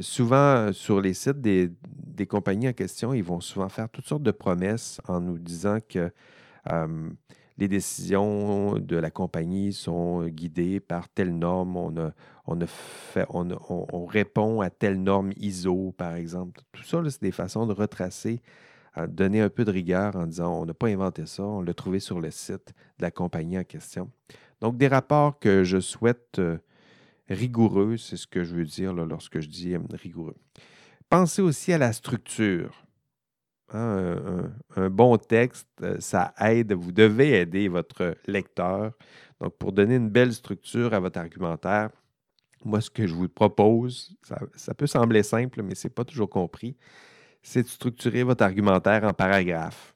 souvent, 0.00 0.72
sur 0.72 1.00
les 1.00 1.14
sites 1.14 1.40
des, 1.40 1.70
compagnies 2.28 2.68
en 2.68 2.72
question, 2.72 3.12
ils 3.12 3.24
vont 3.24 3.40
souvent 3.40 3.68
faire 3.68 3.88
toutes 3.88 4.06
sortes 4.06 4.22
de 4.22 4.30
promesses 4.30 5.00
en 5.08 5.20
nous 5.20 5.38
disant 5.38 5.78
que 5.88 6.12
les 7.60 7.68
décisions 7.68 8.78
de 8.78 8.96
la 8.96 9.10
compagnie 9.10 9.74
sont 9.74 10.24
guidées 10.26 10.80
par 10.80 11.10
telle 11.10 11.36
norme. 11.36 11.76
On, 12.46 14.06
répond 14.06 14.62
à 14.62 14.70
telle 14.70 15.02
norme 15.02 15.32
ISO, 15.36 15.94
par 15.96 16.16
exemple. 16.16 16.62
Tout 16.72 16.82
ça, 16.82 17.02
c'est 17.10 17.22
des 17.22 17.32
façons 17.32 17.66
de 17.66 17.74
retracer 17.74 18.40
à 18.94 19.06
donner 19.06 19.40
un 19.42 19.50
peu 19.50 19.64
de 19.64 19.70
rigueur 19.70 20.16
en 20.16 20.26
disant 20.26 20.62
on 20.62 20.66
n'a 20.66 20.74
pas 20.74 20.88
inventé 20.88 21.24
ça, 21.26 21.44
on 21.44 21.60
l'a 21.60 21.74
trouvé 21.74 22.00
sur 22.00 22.18
le 22.18 22.32
site 22.32 22.74
de 22.98 23.02
la 23.02 23.10
compagnie 23.12 23.58
en 23.58 23.62
question. 23.62 24.10
Donc, 24.60 24.78
des 24.78 24.88
rapports 24.88 25.38
que 25.38 25.62
je 25.62 25.78
souhaite 25.78 26.38
euh, 26.38 26.58
rigoureux, 27.28 27.98
c'est 27.98 28.16
ce 28.16 28.26
que 28.26 28.42
je 28.42 28.54
veux 28.54 28.64
dire 28.64 28.92
lorsque 28.94 29.38
je 29.38 29.48
dis 29.48 29.74
euh, 29.74 29.80
rigoureux. 29.92 30.36
Pensez 31.08 31.42
aussi 31.42 31.72
à 31.72 31.78
la 31.78 31.92
structure. 31.92 32.84
Un, 33.72 34.90
bon 34.90 35.16
texte, 35.16 35.68
euh, 35.82 35.96
ça 36.00 36.34
aide, 36.40 36.72
vous 36.72 36.90
devez 36.90 37.40
aider 37.40 37.68
votre 37.68 38.16
lecteur. 38.26 38.92
Donc, 39.40 39.56
pour 39.58 39.72
donner 39.72 39.96
une 39.96 40.10
belle 40.10 40.32
structure 40.32 40.92
à 40.92 41.00
votre 41.00 41.20
argumentaire, 41.20 41.90
moi, 42.64 42.80
ce 42.80 42.90
que 42.90 43.06
je 43.06 43.14
vous 43.14 43.28
propose, 43.28 44.16
ça, 44.54 44.74
peut 44.74 44.86
sembler 44.86 45.22
simple, 45.22 45.62
mais 45.62 45.74
ce 45.74 45.86
n'est 45.86 45.94
pas 45.94 46.04
toujours 46.04 46.28
compris, 46.28 46.76
c'est 47.42 47.62
de 47.62 47.68
structurer 47.68 48.22
votre 48.22 48.44
argumentaire 48.44 49.04
en 49.04 49.14
paragraphes. 49.14 49.94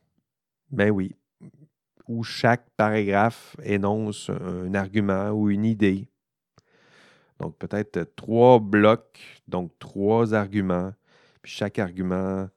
Ben 0.70 0.90
oui, 0.90 1.14
où 2.08 2.22
chaque 2.22 2.70
paragraphe 2.76 3.56
énonce 3.62 4.30
un 4.30 4.72
argument 4.74 5.30
ou 5.30 5.50
une 5.50 5.64
idée. 5.64 6.08
Donc 7.40 7.58
peut-être 7.58 8.14
trois 8.16 8.58
blocs, 8.60 9.20
donc 9.48 9.72
trois 9.78 10.32
arguments, 10.32 10.92
puis 11.42 11.52
chaque 11.52 11.78
argument 11.78 12.48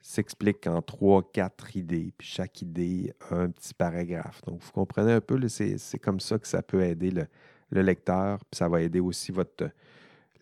s'explique 0.00 0.66
en 0.66 0.82
trois, 0.82 1.22
quatre 1.30 1.76
idées, 1.76 2.12
puis 2.16 2.26
chaque 2.26 2.62
idée 2.62 3.12
un 3.30 3.50
petit 3.50 3.74
paragraphe. 3.74 4.42
Donc 4.46 4.62
vous 4.62 4.72
comprenez 4.72 5.12
un 5.12 5.20
peu, 5.20 5.38
c'est 5.48 5.98
comme 5.98 6.20
ça 6.20 6.38
que 6.38 6.48
ça 6.48 6.62
peut 6.62 6.82
aider 6.82 7.10
le, 7.10 7.82
lecteur, 7.82 8.38
puis 8.38 8.58
ça 8.58 8.68
va 8.68 8.82
aider 8.82 9.00
aussi 9.00 9.32
votre, 9.32 9.70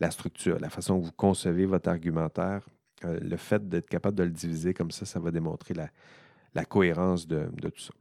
la 0.01 0.11
structure, 0.11 0.59
la 0.59 0.71
façon 0.71 1.01
que 1.01 1.07
vous 1.07 1.13
concevez 1.13 1.67
votre 1.67 1.89
argumentaire. 1.89 2.67
Euh, 3.05 3.19
le 3.21 3.37
fait 3.37 3.69
d'être 3.69 3.89
capable 3.89 4.17
de 4.17 4.25
le 4.25 4.31
diviser 4.31 4.75
comme 4.75 4.91
ça, 4.91 5.07
ça 5.07 5.21
va 5.21 5.31
démontrer 5.31 5.75
la, 5.75 6.65
cohérence 6.65 7.29
de 7.29 7.49
tout 7.61 7.81
ça. 7.81 7.93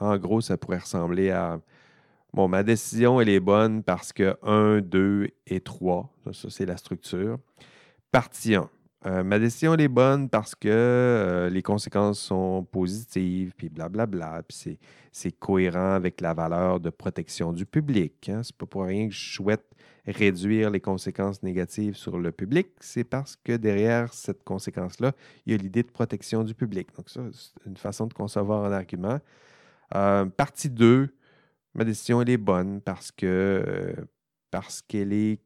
En 0.00 0.16
gros, 0.16 0.40
ça 0.40 0.56
pourrait 0.56 0.78
ressembler 0.78 1.30
à 1.30 1.60
Bon, 2.36 2.48
ma 2.48 2.62
décision, 2.62 3.18
elle 3.18 3.30
est 3.30 3.40
bonne 3.40 3.82
parce 3.82 4.12
que 4.12 4.36
1, 4.42 4.82
2 4.82 5.30
et 5.46 5.60
3, 5.60 6.12
ça, 6.32 6.50
c'est 6.50 6.66
la 6.66 6.76
structure. 6.76 7.38
Partie 8.10 8.54
1. 8.54 8.68
Euh, 9.04 9.22
ma 9.22 9.38
décision, 9.38 9.74
est 9.74 9.88
bonne 9.88 10.28
parce 10.28 10.54
que 10.54 10.68
euh, 10.68 11.50
les 11.50 11.62
conséquences 11.62 12.18
sont 12.18 12.64
positives, 12.64 13.52
puis 13.56 13.68
blablabla, 13.68 14.42
puis 14.48 14.78
c'est 15.12 15.32
cohérent 15.32 15.92
avec 15.92 16.20
la 16.20 16.32
valeur 16.32 16.80
de 16.80 16.90
protection 16.90 17.52
du 17.52 17.66
public. 17.66 18.28
Hein. 18.28 18.42
C'est 18.42 18.56
pas 18.56 18.66
pour 18.66 18.84
rien 18.84 19.08
que 19.08 19.14
je 19.14 19.34
souhaite 19.34 19.64
réduire 20.06 20.70
les 20.70 20.80
conséquences 20.80 21.42
négatives 21.42 21.94
sur 21.94 22.18
le 22.18 22.32
public, 22.32 22.68
c'est 22.80 23.04
parce 23.04 23.36
que 23.36 23.56
derrière 23.56 24.14
cette 24.14 24.44
conséquence-là, 24.44 25.12
il 25.44 25.52
y 25.52 25.54
a 25.54 25.58
l'idée 25.58 25.82
de 25.82 25.90
protection 25.90 26.42
du 26.42 26.54
public. 26.54 26.88
Donc 26.96 27.10
ça, 27.10 27.20
c'est 27.32 27.66
une 27.66 27.76
façon 27.76 28.06
de 28.06 28.14
concevoir 28.14 28.64
un 28.64 28.72
argument. 28.72 29.18
Euh, 29.94 30.24
partie 30.26 30.70
2, 30.70 31.08
ma 31.74 31.84
décision, 31.84 32.22
elle 32.22 32.30
est 32.30 32.38
bonne 32.38 32.80
parce 32.80 33.12
que 33.12 33.94
parce 34.50 34.80
qu'elle 34.80 35.12
est 35.12 35.40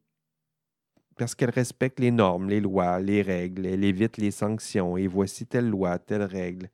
parce 1.21 1.35
qu'elle 1.35 1.51
respecte 1.51 2.01
les 2.01 2.11
normes, 2.11 2.49
les 2.49 2.63
lois, 2.63 2.99
les 2.99 3.21
règles, 3.21 3.67
elle 3.67 3.85
évite 3.85 4.17
les 4.17 4.31
sanctions. 4.31 4.97
Et 4.97 5.07
voici 5.07 5.45
telle 5.45 5.69
loi, 5.69 5.99
telle 5.99 6.23
règle, 6.23 6.71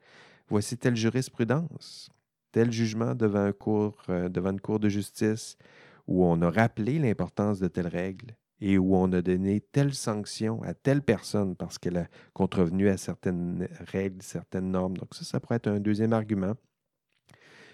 voici 0.48 0.78
telle 0.78 0.94
jurisprudence, 0.94 2.10
tel 2.52 2.70
jugement 2.70 3.16
devant, 3.16 3.40
un 3.40 3.50
cours, 3.50 4.00
euh, 4.08 4.28
une 4.28 4.60
cour 4.60 4.78
de 4.78 4.88
justice 4.88 5.58
où 6.06 6.24
on 6.24 6.40
a 6.42 6.48
rappelé 6.48 7.00
l'importance 7.00 7.58
de 7.58 7.66
telle 7.66 7.88
règle 7.88 8.36
et 8.60 8.78
où 8.78 8.94
on 8.94 9.12
a 9.14 9.20
donné 9.20 9.60
telle 9.60 9.92
sanction 9.92 10.62
à 10.62 10.74
telle 10.74 11.02
personne 11.02 11.56
parce 11.56 11.76
qu'elle 11.76 11.96
a 11.96 12.06
contrevenu 12.32 12.88
à 12.88 12.96
certaines 12.96 13.66
règles, 13.90 14.22
certaines 14.22 14.70
normes. 14.70 14.96
Donc 14.96 15.12
ça, 15.16 15.24
ça 15.24 15.40
pourrait 15.40 15.56
être 15.56 15.66
un 15.66 15.80
deuxième 15.80 16.12
argument. 16.12 16.54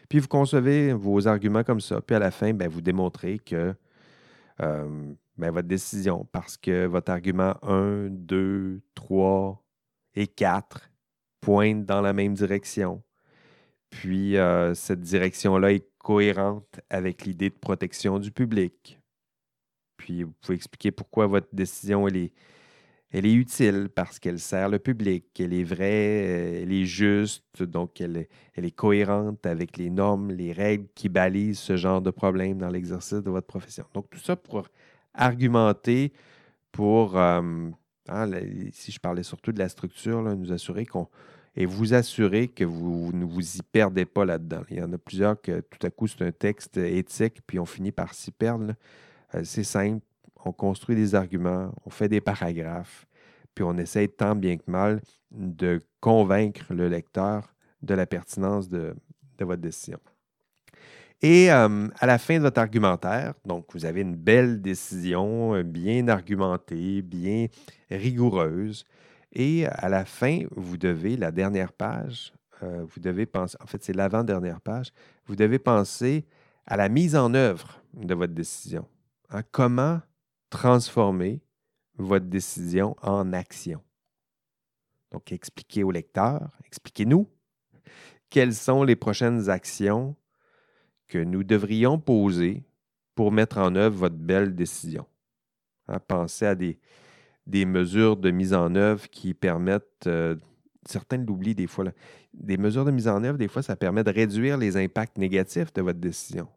Puis 0.09 0.21
vous 0.21 0.29
concevez 0.29 0.95
vos 0.95 1.29
arguments 1.29 1.64
comme 1.64 1.83
ça. 1.83 2.00
Puis 2.00 2.17
à 2.17 2.19
la 2.19 2.31
fin, 2.31 2.55
ben, 2.55 2.69
vous 2.71 2.81
démontrez 2.81 3.38
que 3.41 3.75
euh, 4.61 5.15
ben, 5.37 5.51
votre 5.51 5.69
décision, 5.69 6.27
parce 6.33 6.57
que 6.57 6.87
votre 6.87 7.11
argument 7.11 7.57
1, 7.63 8.09
2, 8.11 8.81
3 8.95 9.65
et 10.15 10.27
4 10.27 10.91
pointent 11.41 11.87
dans 11.87 12.01
la 12.01 12.13
même 12.13 12.35
direction. 12.35 13.03
Puis 13.91 14.37
euh, 14.37 14.75
cette 14.75 15.01
direction-là 15.01 15.73
est 15.73 15.87
cohérente 15.99 16.81
avec 16.91 17.25
l'idée 17.25 17.51
de 17.51 17.55
protection 17.55 18.19
du 18.19 18.33
public. 18.33 18.99
Puis 19.97 20.23
vous 20.23 20.33
pouvez 20.41 20.57
expliquer 20.57 20.91
pourquoi 20.91 21.27
votre 21.27 21.49
décision 21.53 22.09
elle 22.09 22.17
est, 22.17 22.33
elle 23.12 23.26
est 23.26 23.33
utile 23.33 23.88
parce 23.95 24.19
qu'elle 24.19 24.38
sert 24.38 24.69
le 24.69 24.78
public, 24.78 25.26
elle 25.38 25.52
est 25.52 25.64
vraie, 25.64 26.26
euh, 26.26 26.62
elle 26.62 26.73
est 26.73 26.87
juste, 26.87 27.62
donc 27.62 28.00
elle 28.00 28.26
est, 28.57 28.71
cohérente 28.71 29.45
avec 29.45 29.76
les 29.76 29.90
normes, 29.90 30.33
les 30.33 30.52
règles 30.52 30.87
qui 30.95 31.09
balisent 31.09 31.59
ce 31.59 31.76
genre 31.76 32.00
de 32.00 32.11
problème 32.11 32.59
dans 32.59 32.71
l'exercice 32.71 33.23
de 33.23 33.31
votre 33.31 33.47
profession. 33.47 33.85
Donc 33.92 34.09
tout 34.11 34.19
ça 34.19 34.35
pour 34.35 34.66
argumenter, 35.14 36.12
pour, 36.73 37.19
euh, 37.19 37.69
hein, 38.09 38.31
si 38.73 38.90
je 38.90 38.99
parlais 38.99 39.23
surtout 39.23 39.52
de 39.52 39.59
la 39.59 39.69
structure, 39.69 40.23
nous 40.23 40.52
assurer 40.52 40.87
qu'on 40.87 41.09
et 41.54 41.66
vous 41.66 41.92
assurer 41.92 42.49
que 42.49 42.64
vous 42.64 43.11
ne 43.12 43.26
vous 43.26 43.59
y 43.59 43.62
perdez 43.62 44.07
pas 44.07 44.25
là-dedans. 44.25 44.62
Il 44.71 44.78
y 44.78 44.83
en 44.83 44.90
a 44.92 44.97
plusieurs 44.97 45.38
que 45.38 45.61
tout 45.61 45.87
à 45.87 45.90
coup 45.90 46.07
c'est 46.07 46.23
un 46.23 46.33
texte 46.33 46.78
éthique, 46.78 47.40
puis 47.47 47.59
on 47.59 47.66
finit 47.66 47.92
par 47.92 48.14
s'y 48.14 48.31
perdre. 48.31 48.75
Euh, 49.35 49.42
c'est 49.45 49.64
simple 49.64 50.00
on 50.47 50.53
construit 50.53 50.97
des 50.97 51.15
arguments, 51.15 51.73
on 51.85 51.91
fait 51.91 52.09
des 52.09 52.21
paragraphes, 52.21 53.07
puis 53.55 53.65
on 53.65 53.77
essaie 53.77 54.09
tant 54.09 54.35
bien 54.35 54.57
que 54.57 54.71
mal 54.71 55.01
de 55.31 55.81
convaincre 56.01 56.73
le 56.73 56.89
lecteur 56.89 57.55
de 57.83 57.95
la 57.95 58.07
pertinence 58.07 58.69
de, 58.69 58.95
votre 59.41 59.61
décision. 59.61 59.99
Et 61.21 61.51
euh, 61.51 61.89
à 61.99 62.07
la 62.07 62.19
fin 62.19 62.37
de 62.37 62.43
votre 62.43 62.61
argumentaire, 62.61 63.35
donc 63.45 63.67
vous 63.73 63.85
avez 63.85 64.03
une 64.03 64.15
belle 64.15 64.61
décision, 64.61 65.57
euh, 65.57 65.65
bien 65.65 66.07
argumentée, 66.07 67.03
bien 67.03 67.47
rigoureuse. 67.91 68.85
Et 69.33 69.67
à 69.67 69.89
la 69.89 70.05
fin, 70.05 70.43
vous 70.55 70.77
devez, 70.77 71.17
la 71.17 71.33
dernière 71.33 71.73
page, 71.73 72.33
euh, 72.63 72.85
vous 72.89 73.01
devez 73.01 73.27
penser, 73.27 73.57
en 73.61 73.67
fait 73.67 73.83
c'est 73.83 73.93
l'avant-dernière 73.93 74.61
page, 74.61 74.93
vous 75.27 75.35
devez 75.35 75.59
penser 75.59 76.25
à 76.67 76.77
la 76.77 76.89
mise 76.89 77.17
en 77.17 77.35
œuvre 77.35 77.81
de 77.95 78.15
votre 78.15 78.35
décision. 78.35 78.87
Hein, 79.31 79.43
comment 79.51 80.01
transformer 80.53 81.41
votre 81.97 82.27
décision 82.27 82.95
en 83.03 83.33
action. 83.33 83.83
Donc, 85.11 85.33
expliquez 85.33 85.83
au 85.83 85.91
lecteur, 85.91 86.51
expliquez-nous 86.67 87.27
quelles 88.31 88.55
sont 88.55 88.85
les 88.85 88.97
prochaines 88.97 89.49
actions 89.49 90.15
que 91.09 91.19
nous 91.19 91.43
devrions 91.43 91.99
poser 91.99 92.63
pour 93.15 93.33
mettre 93.33 93.59
en 93.59 93.75
œuvre 93.75 93.97
votre 93.97 94.17
belle 94.17 94.55
décision. 94.55 95.07
Hein, 95.89 95.99
pensez 96.07 96.47
à 96.47 96.55
des, 96.55 96.79
des, 97.47 97.65
mesures 97.65 98.17
de 98.17 98.31
mise 98.31 98.55
en 98.55 98.75
œuvre 98.75 99.09
qui 99.09 99.35
permettent, 99.35 100.07
euh, 100.07 100.37
certains 100.87 101.19
l'oublient 101.19 101.55
des 101.55 101.67
fois, 101.67 101.87
des 102.33 102.57
mesures 102.57 102.85
de 102.85 102.91
mise 102.91 103.09
en 103.09 103.23
œuvre, 103.25 103.37
des 103.37 103.49
fois, 103.49 103.63
ça 103.63 103.77
permet 103.77 104.05
de 104.05 104.11
réduire 104.11 104.57
les 104.57 104.77
impacts 104.77 105.19
négatifs 105.19 105.73
de 105.73 105.83
votre 105.83 105.99
décision. 105.99 106.49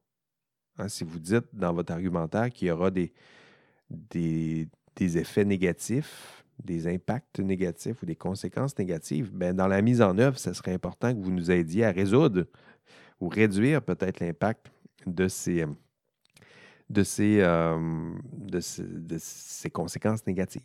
Hein, 0.77 0.89
si 0.89 1.03
vous 1.03 1.19
dites 1.19 1.47
dans 1.53 1.73
votre 1.73 1.91
argumentaire 1.93 2.49
qu'il 2.49 2.67
y 2.67 2.71
aura 2.71 2.91
des, 2.91 3.13
des, 3.89 4.67
effets 4.99 5.45
négatifs, 5.45 6.45
des 6.63 6.87
impacts 6.87 7.39
négatifs 7.39 8.01
ou 8.01 8.05
des 8.05 8.15
conséquences 8.15 8.77
négatives, 8.77 9.31
ben, 9.31 9.55
dans 9.55 9.67
la 9.67 9.81
mise 9.81 10.01
en 10.01 10.17
œuvre, 10.17 10.37
ce 10.39 10.53
serait 10.53 10.73
important 10.73 11.13
que 11.13 11.19
vous 11.19 11.31
nous 11.31 11.51
aidiez 11.51 11.85
à 11.85 11.91
résoudre 11.91 12.45
ou 13.19 13.27
réduire 13.27 13.81
peut-être 13.81 14.19
l'impact 14.19 14.71
de 15.05 15.27
ces, 15.27 15.65
de 16.89 17.03
ces, 17.03 17.39
euh, 17.41 18.13
de, 18.33 18.59
ces, 19.19 19.69
conséquences 19.69 20.25
négatives. 20.27 20.61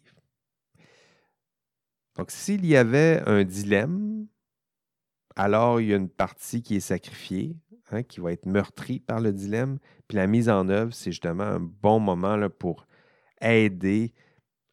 Donc, 2.16 2.30
s'il 2.30 2.66
y 2.66 2.76
avait 2.76 3.22
un 3.26 3.44
dilemme, 3.44 4.26
alors 5.36 5.80
il 5.80 5.88
y 5.88 5.94
a 5.94 5.96
une 5.96 6.08
partie 6.08 6.62
qui 6.62 6.76
est 6.76 6.80
sacrifiée, 6.80 7.56
hein, 7.90 8.02
qui 8.02 8.20
va 8.20 8.32
être 8.32 8.46
meurtrie 8.46 9.00
par 9.00 9.20
le 9.20 9.32
dilemme, 9.32 9.78
puis 10.08 10.16
la 10.16 10.26
mise 10.26 10.48
en 10.48 10.68
œuvre, 10.68 10.92
c'est 10.92 11.12
justement 11.12 11.44
un 11.44 11.60
bon 11.60 12.00
moment 12.00 12.36
là, 12.36 12.50
pour 12.50 12.86
aider 13.40 14.12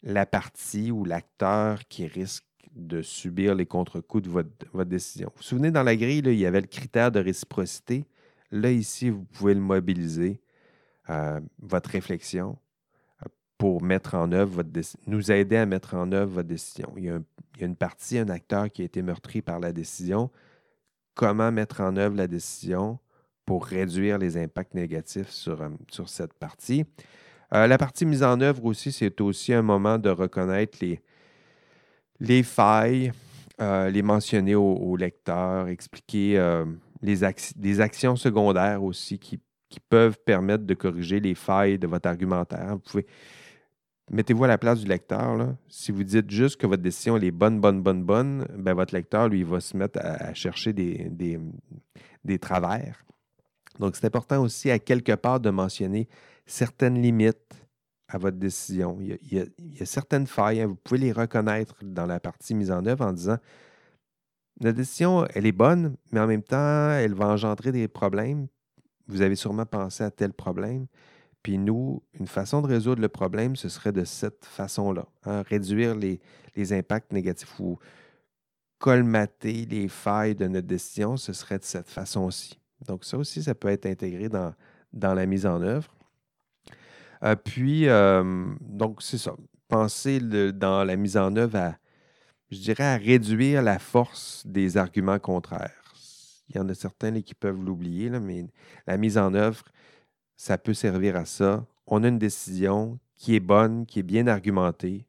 la 0.03 0.25
partie 0.25 0.91
ou 0.91 1.05
l'acteur 1.05 1.88
qui 1.88 2.07
risque 2.07 2.45
de 2.77 3.01
subir 3.01 3.55
les 3.55 3.65
contre-coups 3.65 4.24
de 4.24 4.29
votre, 4.29 4.83
décision. 4.86 5.29
Vous 5.29 5.38
vous 5.38 5.43
souvenez, 5.43 5.71
dans 5.71 5.83
la 5.83 5.95
grille, 5.95 6.21
il 6.25 6.33
y 6.33 6.45
avait 6.45 6.62
le 6.62 6.67
critère 6.67 7.12
de 7.12 7.19
réciprocité. 7.19 8.05
Là, 8.51 8.71
ici, 8.71 9.09
vous 9.09 9.24
pouvez 9.24 9.53
le 9.53 9.59
mobiliser, 9.59 10.39
euh, 11.09 11.39
votre 11.59 11.89
réflexion, 11.89 12.57
euh, 13.24 13.29
pour 13.57 13.81
nous 13.81 15.31
aider 15.31 15.57
à 15.57 15.65
mettre 15.65 15.95
en 15.95 16.12
œuvre 16.12 16.31
votre 16.36 16.47
décision. 16.47 16.93
Il 16.97 17.05
y, 17.05 17.09
a 17.09 17.19
une 17.59 17.75
partie, 17.75 18.19
un 18.19 18.29
acteur 18.29 18.71
qui 18.71 18.83
a 18.83 18.86
été 18.86 19.01
meurtri 19.01 19.41
par 19.41 19.59
la 19.59 19.74
décision. 19.74 20.29
Comment 21.15 21.51
mettre 21.51 21.81
en 21.81 21.97
œuvre 21.97 22.15
la 22.15 22.27
décision 22.27 23.00
pour 23.45 23.65
réduire 23.65 24.19
les 24.19 24.38
impacts 24.38 24.75
négatifs 24.75 25.29
sur, 25.29 25.62
euh, 25.62 25.69
sur 25.89 26.07
cette 26.07 26.33
partie? 26.33 26.86
Euh, 27.54 27.68
la 27.68 27.77
partie 27.77 28.06
mise 28.06 28.24
en 28.24 28.39
œuvre 28.42 28.66
aussi, 28.66 28.92
c'est 28.92 29.22
aussi 29.22 29.54
un 29.54 29.62
moment 29.62 29.98
de 29.98 30.10
reconnaître 30.10 30.77
les, 30.82 31.01
les 32.20 32.44
failles 32.44 33.12
euh, 33.60 33.89
les 33.89 34.04
mentionner 34.04 34.54
au, 34.54 34.96
lecteur, 34.96 35.68
expliquer 35.68 36.38
euh, 36.38 36.63
les, 37.01 37.24
actions 37.82 38.16
secondaires 38.16 38.84
aussi 38.84 39.18
qui, 39.18 39.39
peuvent 39.89 40.18
permettre 40.25 40.63
de 40.63 40.74
corriger 40.74 41.20
les 41.20 41.36
failles 41.36 41.77
de 41.77 41.86
votre 41.86 42.10
argumentaire. 42.10 42.75
Vous 42.75 42.80
pouvez. 42.80 43.06
Mettez-vous 44.10 44.44
à 44.44 44.48
la 44.48 44.58
place 44.58 44.80
du 44.80 44.88
lecteur. 44.88 45.56
Si 45.68 45.92
vous 45.92 46.04
dites 46.04 46.32
juste 46.32 46.60
que 46.60 46.66
votre 46.66 46.82
décision 46.82 47.18
est 47.18 47.32
bonne, 47.32 47.60
bonne, 47.60 47.84
bonne, 47.84 48.04
bonne, 48.04 48.46
ben 48.58 48.74
votre 48.74 48.96
lecteur, 48.96 49.27
lui, 49.27 49.44
va 49.44 49.60
se 49.60 49.77
mettre 49.77 50.00
à, 50.01 50.34
chercher 50.34 50.74
des, 50.74 51.12
des, 52.24 52.39
travers. 52.39 53.04
Donc, 53.80 53.96
c'est 53.96 54.06
important 54.06 54.42
aussi 54.42 54.72
à 54.72 54.80
quelque 54.80 55.13
part 55.13 55.39
de 55.39 55.50
mentionner 55.51 56.08
certaines 56.48 57.01
limites 57.01 57.54
à 58.08 58.18
votre 58.18 58.38
décision. 58.38 58.98
Il 59.01 59.18
y 59.32 59.82
a, 59.82 59.86
certaines 59.86 60.27
failles, 60.27 60.62
hein, 60.62 60.68
vous 60.68 60.75
pouvez 60.75 61.00
les 61.00 61.12
reconnaître 61.12 61.75
dans 61.84 62.06
la 62.06 62.20
partie 62.20 62.56
mise 62.56 62.72
en 62.72 62.86
œuvre 62.86 63.06
en 63.06 63.13
disant 63.13 63.38
la 64.60 64.72
décision, 64.72 65.27
elle 65.36 65.46
est 65.46 65.51
bonne, 65.51 65.98
mais 66.12 66.20
en 66.20 66.25
même 66.25 66.42
temps, 66.42 66.89
elle 66.92 67.13
va 67.13 67.27
engendrer 67.27 67.72
des 67.72 67.88
problèmes. 67.88 68.48
Vous 69.08 69.22
avez 69.22 69.36
sûrement 69.36 69.66
pensé 69.66 70.04
à 70.04 70.10
tel 70.10 70.34
problème. 70.34 70.88
Puis 71.44 71.60
nous, 71.60 72.01
une 72.20 72.27
façon 72.27 72.62
de 72.62 72.68
résoudre 72.68 73.01
le 73.01 73.08
problème, 73.08 73.56
ce 73.56 73.70
serait 73.70 73.92
de 73.92 74.04
cette 74.04 74.46
façon-là. 74.46 75.06
Hein, 75.25 75.44
réduire 75.44 75.96
les, 75.96 76.20
impacts 76.74 77.13
négatifs 77.13 77.60
ou 77.60 77.77
colmater 78.80 79.66
les 79.66 79.88
failles 79.88 80.34
de 80.34 80.48
notre 80.48 80.66
décision, 80.66 81.18
ce 81.18 81.34
serait 81.34 81.60
de 81.60 81.63
cette 81.63 81.88
façon-ci. 81.88 82.60
Donc 82.88 83.06
ça 83.06 83.18
aussi, 83.18 83.44
ça 83.44 83.54
peut 83.54 83.68
être 83.68 83.86
intégré 83.86 84.27
dans, 84.27 84.54
dans 84.92 85.13
la 85.13 85.27
mise 85.27 85.46
en 85.46 85.62
œuvre. 85.62 85.97
Euh, 87.24 87.36
puis, 87.36 87.88
euh, 87.88 88.45
donc, 88.62 89.01
c'est 89.01 89.17
ça. 89.17 89.36
Pensez 89.67 90.19
dans 90.53 90.83
la 90.83 90.95
mise 90.95 91.17
en 91.17 91.36
œuvre 91.36 91.57
à, 91.57 91.77
je 92.51 92.59
dirais, 92.59 92.83
à 92.83 92.97
réduire 92.97 93.62
la 93.62 93.79
force 93.79 94.45
des 94.45 94.77
arguments 94.77 95.19
contraires. 95.19 95.93
Il 96.50 96.55
y 96.55 96.59
en 96.59 96.69
a 96.69 96.74
certains 96.74 97.21
qui 97.21 97.33
peuvent 97.33 97.62
l'oublier, 97.62 98.09
mais 98.09 98.45
la 98.86 98.97
mise 98.97 99.17
en 99.17 99.33
œuvre, 99.33 99.63
ça 100.38 100.57
peut 100.57 100.74
servir 100.74 101.17
à 101.17 101.25
ça. 101.25 101.65
On 101.86 102.03
a 102.03 102.07
une 102.07 102.19
décision 102.19 103.00
qui 103.15 103.36
est 103.36 103.41
bonne, 103.41 103.86
qui 103.86 104.00
est 104.00 104.03
bien 104.03 104.27
argumentée. 104.27 105.05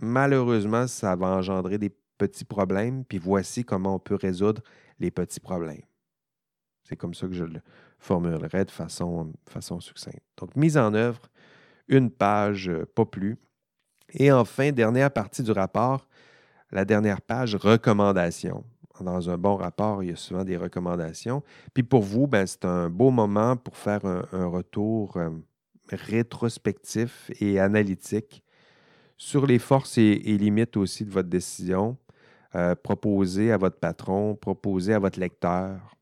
Malheureusement, 0.00 0.86
ça 0.88 1.14
va 1.14 1.28
engendrer 1.28 1.78
des 1.78 1.94
petits 2.18 2.44
problèmes, 2.44 3.04
puis 3.04 3.18
voici 3.18 3.64
comment 3.64 3.94
on 3.94 3.98
peut 3.98 4.16
résoudre 4.16 4.62
les 4.98 5.10
petits 5.10 5.40
problèmes. 5.40 5.82
C'est 6.82 6.96
comme 6.96 7.14
ça 7.14 7.26
que 7.26 7.32
je 7.32 7.44
le 7.44 7.60
formulerai 8.04 8.64
de 8.64 8.70
façon, 8.70 9.32
façon 9.48 9.80
succincte. 9.80 10.22
Donc, 10.38 10.54
mise 10.56 10.76
en 10.76 10.92
œuvre, 10.94 11.20
une 11.88 12.10
page, 12.10 12.68
euh, 12.68 12.86
pas 12.94 13.04
plus. 13.04 13.36
Et 14.12 14.30
enfin, 14.30 14.72
dernière 14.72 15.10
partie 15.10 15.42
du 15.42 15.50
rapport, 15.50 16.06
la 16.70 16.84
dernière 16.84 17.20
page, 17.22 17.56
recommandations. 17.56 18.64
Dans 19.00 19.28
un 19.28 19.36
bon 19.36 19.56
rapport, 19.56 20.02
il 20.02 20.10
y 20.10 20.12
a 20.12 20.16
souvent 20.16 20.44
des 20.44 20.56
recommandations. 20.56 21.42
Puis 21.72 21.82
pour 21.82 22.02
vous, 22.02 22.28
ben, 22.28 22.46
c'est 22.46 22.64
un 22.64 22.88
beau 22.88 23.10
moment 23.10 23.56
pour 23.56 23.76
faire 23.76 24.04
un, 24.04 24.46
retour 24.46 25.16
euh, 25.16 25.30
rétrospectif 25.90 27.30
et 27.40 27.58
analytique 27.58 28.44
sur 29.16 29.46
les 29.46 29.58
forces 29.58 29.98
et, 29.98 30.14
limites 30.38 30.76
aussi 30.76 31.04
de 31.04 31.10
votre 31.10 31.28
décision. 31.28 31.96
Euh, 32.54 32.76
proposer 32.76 33.50
à 33.50 33.56
votre 33.56 33.80
patron, 33.80 34.36
proposer 34.36 34.94
à 34.94 35.00
votre 35.00 35.18
lecteur 35.18 35.96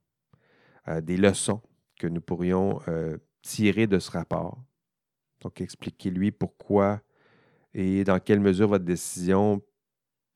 des 1.03 1.17
leçons 1.17 1.63
que 2.03 2.09
nous 2.09 2.21
pourrions 2.21 2.81
tirer 3.43 3.87
de 3.87 3.99
ce 4.01 4.11
rapport. 4.11 4.59
Donc, 5.41 5.61
expliquez-lui 5.61 6.33
pourquoi 6.33 7.01
et 7.75 8.05
dans 8.05 8.19
quelle 8.19 8.41
mesure 8.41 8.69
votre 8.69 8.85
décision 8.85 9.63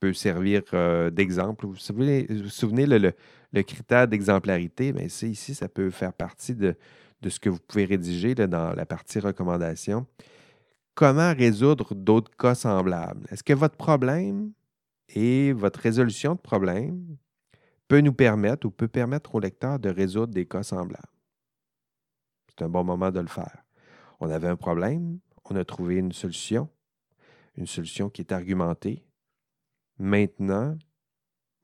peut 0.00 0.12
servir 0.12 0.62
euh, 0.74 1.10
d'exemple. 1.10 1.66
Vous 1.66 1.72
vous 1.72 1.78
souvenez, 1.78 2.86
le, 2.86 3.62
critère 3.62 4.08
d'exemplarité, 4.08 4.92
mais 4.92 5.08
ben, 5.08 5.30
ici, 5.30 5.54
ça 5.54 5.68
peut 5.68 5.90
faire 5.90 6.12
partie 6.12 6.54
de, 6.54 6.76
ce 7.26 7.40
que 7.40 7.48
vous 7.48 7.58
pouvez 7.58 7.84
rédiger 7.84 8.34
dans 8.34 8.74
la 8.74 8.86
partie 8.86 9.18
recommandation. 9.18 10.06
Comment 10.94 11.34
résoudre 11.34 11.94
d'autres 11.94 12.34
cas 12.36 12.54
semblables? 12.54 13.26
Est-ce 13.30 13.42
que 13.42 13.52
votre 13.52 13.76
problème 13.76 14.52
et 15.14 15.52
votre 15.52 15.80
résolution 15.80 16.34
de 16.34 16.40
problème 16.40 17.16
peut 17.88 18.00
nous 18.00 18.12
permettre 18.12 18.66
ou 18.66 18.70
peut 18.70 18.88
permettre 18.88 19.34
au 19.34 19.40
lecteur 19.40 19.78
de 19.78 19.90
résoudre 19.90 20.32
des 20.32 20.46
cas 20.46 20.62
semblables? 20.62 21.15
C'est 22.56 22.64
un 22.64 22.68
bon 22.68 22.84
moment 22.84 23.10
de 23.10 23.20
le 23.20 23.26
faire. 23.26 23.64
On 24.20 24.30
avait 24.30 24.48
un 24.48 24.56
problème, 24.56 25.18
on 25.50 25.56
a 25.56 25.64
trouvé 25.64 25.96
une 25.96 26.12
solution, 26.12 26.68
une 27.56 27.66
solution 27.66 28.08
qui 28.08 28.22
est 28.22 28.32
argumentée, 28.32 29.06
Maintenant, 29.98 30.76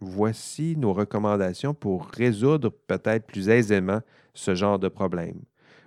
voici 0.00 0.74
nos 0.76 0.92
recommandations 0.92 1.74
pour 1.74 2.07
résoudre 2.07 2.70
peut-être 2.70 3.26
plus 3.26 3.48
aisément 3.50 4.00
ce 4.35 4.55
genre 4.55 4.78
de 4.78 4.88
problème. 4.88 5.42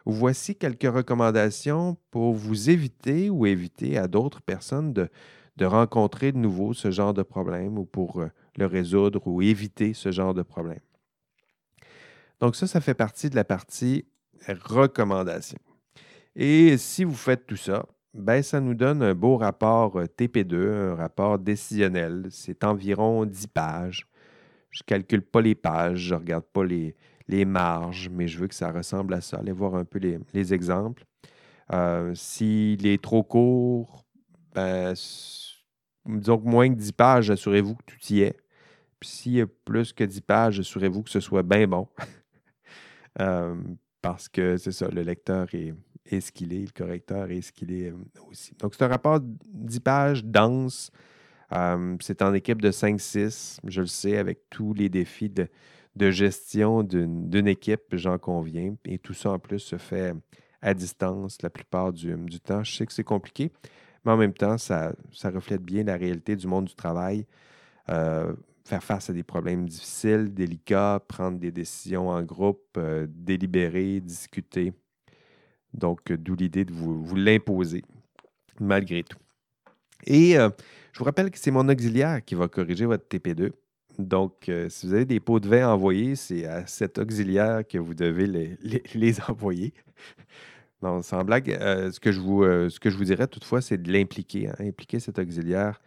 Voici 0.06 0.56
quelques 0.56 0.84
recommandations 0.84 1.98
pour 2.12 2.34
vous 2.34 2.70
éviter 2.70 3.32
ou 3.32 3.48
éviter 3.48 3.98
à 3.98 4.08
d'autres 4.08 4.42
personnes 4.42 4.94
de, 4.94 5.10
rencontrer 5.60 6.32
de 6.32 6.38
nouveau 6.38 6.74
ce 6.74 6.92
genre 6.92 7.16
de 7.16 7.24
problème 7.24 7.80
ou 7.80 7.86
pour 7.86 8.22
euh, 8.22 8.28
le 8.58 8.68
résoudre 8.68 9.26
ou 9.26 9.42
éviter 9.42 9.94
ce 9.94 10.12
genre 10.12 10.36
de 10.36 10.44
problème. 10.44 10.82
Donc 12.40 12.56
ça, 12.56 12.68
ça 12.68 12.82
fait 12.82 12.94
partie 12.94 13.30
de 13.30 13.36
la 13.36 13.46
partie 13.46 14.06
recommandation. 14.48 15.60
Et 16.36 16.78
si 16.78 17.04
vous 17.04 17.16
faites 17.16 17.48
tout 17.48 17.56
ça, 17.56 17.86
ben, 18.14 18.42
ça 18.42 18.62
nous 18.62 18.76
donne 18.76 19.04
un 19.04 19.14
beau 19.14 19.38
rapport 19.38 19.98
euh, 19.98 20.06
TP2, 20.06 20.92
un 20.92 20.96
rapport 20.96 21.38
décisionnel. 21.38 22.28
C'est 22.30 22.64
environ 22.64 23.26
10 23.26 23.48
pages. 23.48 24.08
Je 24.70 24.84
ne 24.84 24.86
calcule 24.86 25.22
pas 25.22 25.42
les 25.42 25.56
pages, 25.56 26.00
je 26.00 26.16
ne 26.16 26.20
regarde 26.20 26.46
pas 26.46 26.64
les, 26.64 26.96
marges, 27.46 28.10
mais 28.10 28.28
je 28.28 28.40
veux 28.40 28.48
que 28.48 28.56
ça 28.56 28.72
ressemble 28.72 29.14
à 29.14 29.22
ça. 29.22 29.38
Allez 29.38 29.52
voir 29.52 29.76
un 29.76 29.86
peu 29.86 30.00
les, 30.00 30.54
exemples. 30.54 31.06
Euh, 31.74 32.14
s'il 32.16 32.86
est 32.86 33.02
trop 33.02 33.24
court, 33.24 34.06
ben, 34.54 34.94
disons 36.06 36.38
que 36.38 36.48
moins 36.48 36.70
que 36.70 36.76
10 36.76 36.92
pages, 36.94 37.30
assurez-vous 37.32 37.76
que 37.76 37.84
tout 37.86 38.14
y 38.14 38.22
est. 38.22 38.38
Puis 39.00 39.10
s'il 39.10 39.34
y 39.34 39.42
a 39.42 39.48
plus 39.48 39.94
que 39.94 40.04
10 40.04 40.22
pages, 40.22 40.60
assurez-vous 40.60 41.04
que 41.04 41.10
ce 41.10 41.20
soit 41.20 41.44
bien 41.44 41.68
bon. 41.68 41.88
Euh, 43.22 43.56
parce 44.06 44.30
que 44.30 44.56
c'est 44.58 44.72
ça, 44.72 44.88
le 44.88 45.02
lecteur 45.02 45.48
est, 45.56 46.22
ce 46.22 46.32
qu'il 46.32 46.54
est, 46.54 46.62
le 46.62 46.72
correcteur 46.72 47.32
est 47.32 47.42
ce 47.42 47.52
qu'il 47.52 47.72
est 47.72 47.90
euh, 47.90 47.96
aussi. 48.30 48.54
Donc, 48.60 48.76
c'est 48.76 48.84
un 48.84 48.88
rapport 48.88 49.20
10 49.20 49.80
pages, 49.80 50.24
dense. 50.24 50.92
Euh, 51.52 51.96
c'est 52.00 52.22
en 52.22 52.32
équipe 52.36 52.62
de 52.62 52.70
5-6, 52.70 53.62
je 53.66 53.82
le 53.82 53.88
sais, 53.88 54.18
avec 54.18 54.48
tous 54.52 54.76
les 54.76 54.90
défis 54.90 55.32
de, 55.32 55.50
gestion 56.12 56.84
d'une 56.84 57.48
équipe, 57.48 57.82
j'en 57.94 58.20
conviens. 58.20 58.76
Et 58.86 59.00
tout 59.00 59.16
ça, 59.16 59.32
en 59.32 59.40
plus, 59.40 59.58
se 59.58 59.80
fait 59.80 60.14
à 60.62 60.76
distance 60.76 61.42
la 61.42 61.50
plupart 61.50 61.92
du, 61.92 62.40
temps. 62.42 62.64
Je 62.64 62.76
sais 62.76 62.86
que 62.86 62.94
c'est 62.94 63.04
compliqué, 63.04 63.52
mais 64.06 64.12
en 64.12 64.18
même 64.18 64.34
temps, 64.34 64.60
ça, 64.60 64.94
reflète 65.24 65.64
bien 65.64 65.84
la 65.84 65.98
réalité 65.98 66.36
du 66.36 66.46
monde 66.46 66.66
du 66.66 66.76
travail. 66.76 67.26
Euh, 67.90 68.34
faire 68.66 68.84
face 68.84 69.10
à 69.10 69.14
des 69.14 69.24
problèmes 69.24 69.68
difficiles, 69.68 70.34
délicats, 70.34 71.02
prendre 71.08 71.40
des 71.40 71.52
décisions 71.52 72.10
en 72.10 72.24
groupe, 72.24 72.80
délibérer, 73.08 74.00
discuter. 74.02 74.74
Donc, 75.76 76.12
euh, 76.12 76.18
d'où 76.18 76.36
l'idée 76.36 76.66
de 76.66 76.74
vous, 76.74 77.16
l'imposer, 77.16 77.84
malgré 78.60 79.04
tout. 79.04 79.18
Et 80.06 80.38
euh, 80.38 80.50
je 80.94 81.00
vous 81.00 81.06
rappelle 81.06 81.30
que 81.32 81.38
c'est 81.38 81.52
mon 81.52 81.68
auxiliaire 81.68 82.24
qui 82.24 82.36
va 82.36 82.48
corriger 82.48 82.86
votre 82.86 83.06
TP2. 83.08 83.52
Donc, 84.00 84.50
euh, 84.50 84.70
si 84.70 84.88
vous 84.88 84.94
avez 84.94 85.06
des 85.06 85.20
pots 85.20 85.40
de 85.40 85.48
vin 85.48 85.70
envoyés, 85.70 86.16
c'est 86.16 86.46
à 86.46 86.66
cet 86.68 86.98
auxiliaire 86.98 87.64
que 87.68 87.78
vous 87.78 87.94
devez 87.94 88.28
les, 88.94 89.22
envoyer. 89.30 89.74
Non, 90.82 91.02
sans 91.02 91.24
blague, 91.24 91.58
ce, 91.60 92.00
que 92.00 92.12
je 92.12 92.20
vous, 92.20 92.44
ce 92.44 92.80
que 92.80 92.90
je 92.90 92.98
vous 92.98 93.06
dirais 93.06 93.28
toutefois, 93.28 93.62
c'est 93.62 93.82
de 93.82 93.92
l'impliquer, 93.92 94.50
hein. 94.50 94.56
impliquer 94.60 95.00
cet 95.00 95.18
auxiliaire 95.18 95.82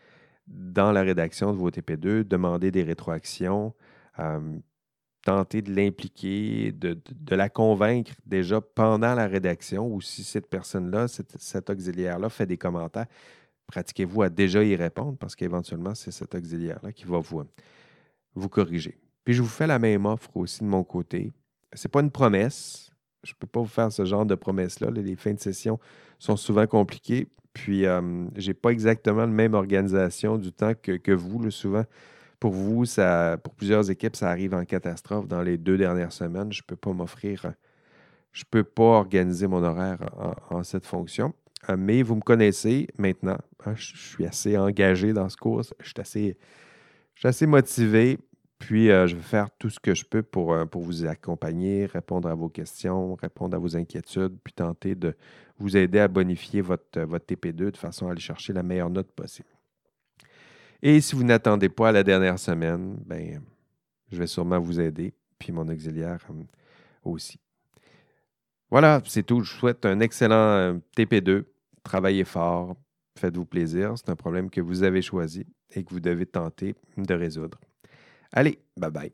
dans 0.48 0.92
la 0.92 1.02
rédaction 1.02 1.52
de 1.52 1.58
vos 1.58 1.70
TP2, 1.70 2.24
demander 2.24 2.70
des 2.70 2.82
rétroactions, 2.82 3.74
tenter 5.22 5.62
de 5.62 5.74
l'impliquer, 5.74 6.72
de, 6.72 7.34
la 7.34 7.48
convaincre 7.48 8.12
déjà 8.24 8.60
pendant 8.60 9.14
la 9.14 9.26
rédaction, 9.26 9.86
ou 9.86 10.00
si 10.00 10.24
cette 10.24 10.48
personne-là, 10.48 11.06
cet, 11.08 11.70
auxiliaire-là 11.70 12.28
fait 12.28 12.46
des 12.46 12.56
commentaires, 12.56 13.06
pratiquez-vous 13.66 14.22
à 14.22 14.30
déjà 14.30 14.64
y 14.64 14.74
répondre 14.74 15.18
parce 15.18 15.36
qu'éventuellement, 15.36 15.94
c'est 15.94 16.10
cet 16.10 16.34
auxiliaire-là 16.34 16.92
qui 16.92 17.04
va 17.04 17.18
vous, 17.18 17.42
vous 18.34 18.48
corriger. 18.48 18.98
Puis 19.24 19.34
je 19.34 19.42
vous 19.42 19.48
fais 19.48 19.66
la 19.66 19.78
même 19.78 20.06
offre 20.06 20.34
aussi 20.36 20.60
de 20.60 20.68
mon 20.68 20.82
côté. 20.82 21.32
Ce 21.74 21.86
n'est 21.86 21.90
pas 21.90 22.00
une 22.00 22.10
promesse. 22.10 22.90
Je 23.24 23.32
ne 23.32 23.36
peux 23.38 23.46
pas 23.46 23.60
vous 23.60 23.66
faire 23.66 23.90
ce 23.92 24.04
genre 24.04 24.26
de 24.26 24.34
promesse-là. 24.34 24.90
Les 24.90 25.16
fins 25.16 25.34
de 25.34 25.40
session 25.40 25.78
sont 26.18 26.36
souvent 26.36 26.66
compliquées. 26.66 27.28
Puis, 27.52 27.86
euh, 27.86 28.26
je 28.36 28.48
n'ai 28.48 28.54
pas 28.54 28.70
exactement 28.70 29.22
la 29.22 29.26
même 29.26 29.54
organisation 29.54 30.38
du 30.38 30.52
temps 30.52 30.74
que, 30.80 30.92
que 30.92 31.12
vous. 31.12 31.50
souvent, 31.50 31.84
pour 32.38 32.52
vous, 32.52 32.84
ça, 32.84 33.36
pour 33.42 33.54
plusieurs 33.54 33.90
équipes, 33.90 34.14
ça 34.14 34.30
arrive 34.30 34.54
en 34.54 34.64
catastrophe 34.64 35.26
dans 35.26 35.42
les 35.42 35.58
deux 35.58 35.76
dernières 35.76 36.12
semaines. 36.12 36.52
Je 36.52 36.62
ne 36.62 36.66
peux 36.66 36.76
pas 36.76 36.92
m'offrir, 36.92 37.52
je 38.32 38.42
ne 38.42 38.48
peux 38.50 38.64
pas 38.64 38.84
organiser 38.84 39.46
mon 39.48 39.62
horaire 39.64 39.98
en, 40.50 40.62
cette 40.62 40.86
fonction. 40.86 41.34
Euh, 41.68 41.76
mais 41.76 42.02
vous 42.02 42.14
me 42.14 42.20
connaissez 42.20 42.86
maintenant. 42.96 43.38
Hein, 43.66 43.74
je 43.74 43.96
suis 43.96 44.24
assez 44.24 44.56
engagé 44.56 45.12
dans 45.12 45.28
ce 45.28 45.36
cours. 45.36 45.62
Je 45.80 45.88
suis 45.88 46.00
assez, 46.00 46.36
Je 47.14 47.20
suis 47.20 47.28
assez 47.28 47.46
motivé, 47.46 48.18
puis 48.58 48.90
euh, 48.90 49.06
je 49.06 49.16
vais 49.16 49.22
faire 49.22 49.50
tout 49.58 49.70
ce 49.70 49.78
que 49.78 49.94
je 49.94 50.04
peux 50.04 50.22
pour, 50.22 50.52
euh, 50.52 50.64
pour 50.64 50.82
vous 50.82 51.06
accompagner, 51.06 51.86
répondre 51.86 52.28
à 52.28 52.34
vos 52.34 52.48
questions, 52.48 53.14
répondre 53.14 53.56
à 53.56 53.58
vos 53.58 53.76
inquiétudes, 53.76 54.36
puis 54.42 54.52
tenter 54.52 54.94
de 54.94 55.16
vous 55.58 55.76
aider 55.76 56.00
à 56.00 56.08
bonifier 56.08 56.60
votre, 56.60 57.00
votre 57.00 57.26
TP2 57.26 57.70
de 57.70 57.76
façon 57.76 58.08
à 58.08 58.12
aller 58.12 58.20
chercher 58.20 58.52
la 58.52 58.62
meilleure 58.62 58.90
note 58.90 59.10
possible. 59.12 59.48
Et 60.82 61.00
si 61.00 61.14
vous 61.14 61.24
n'attendez 61.24 61.68
pas 61.68 61.88
à 61.88 61.92
la 61.92 62.02
dernière 62.02 62.38
semaine, 62.38 62.96
ben, 63.06 63.40
je 64.10 64.18
vais 64.18 64.26
sûrement 64.26 64.60
vous 64.60 64.80
aider, 64.80 65.14
puis 65.38 65.52
mon 65.52 65.66
auxiliaire 65.68 66.24
aussi. 67.04 67.40
Voilà, 68.70 69.00
c'est 69.06 69.22
tout. 69.22 69.40
Je 69.40 69.52
vous 69.52 69.58
souhaite 69.58 69.86
un 69.86 69.98
excellent 70.00 70.78
TP2. 70.96 71.44
Travaillez 71.82 72.24
fort, 72.24 72.76
faites-vous 73.18 73.46
plaisir. 73.46 73.94
C'est 73.96 74.10
un 74.10 74.16
problème 74.16 74.50
que 74.50 74.60
vous 74.60 74.82
avez 74.82 75.02
choisi 75.02 75.46
et 75.74 75.82
que 75.82 75.90
vous 75.90 76.00
devez 76.00 76.26
tenter 76.26 76.74
de 76.96 77.14
résoudre. 77.14 77.58
Allez, 78.32 78.58
bye 78.76 78.90
bye. 78.90 79.12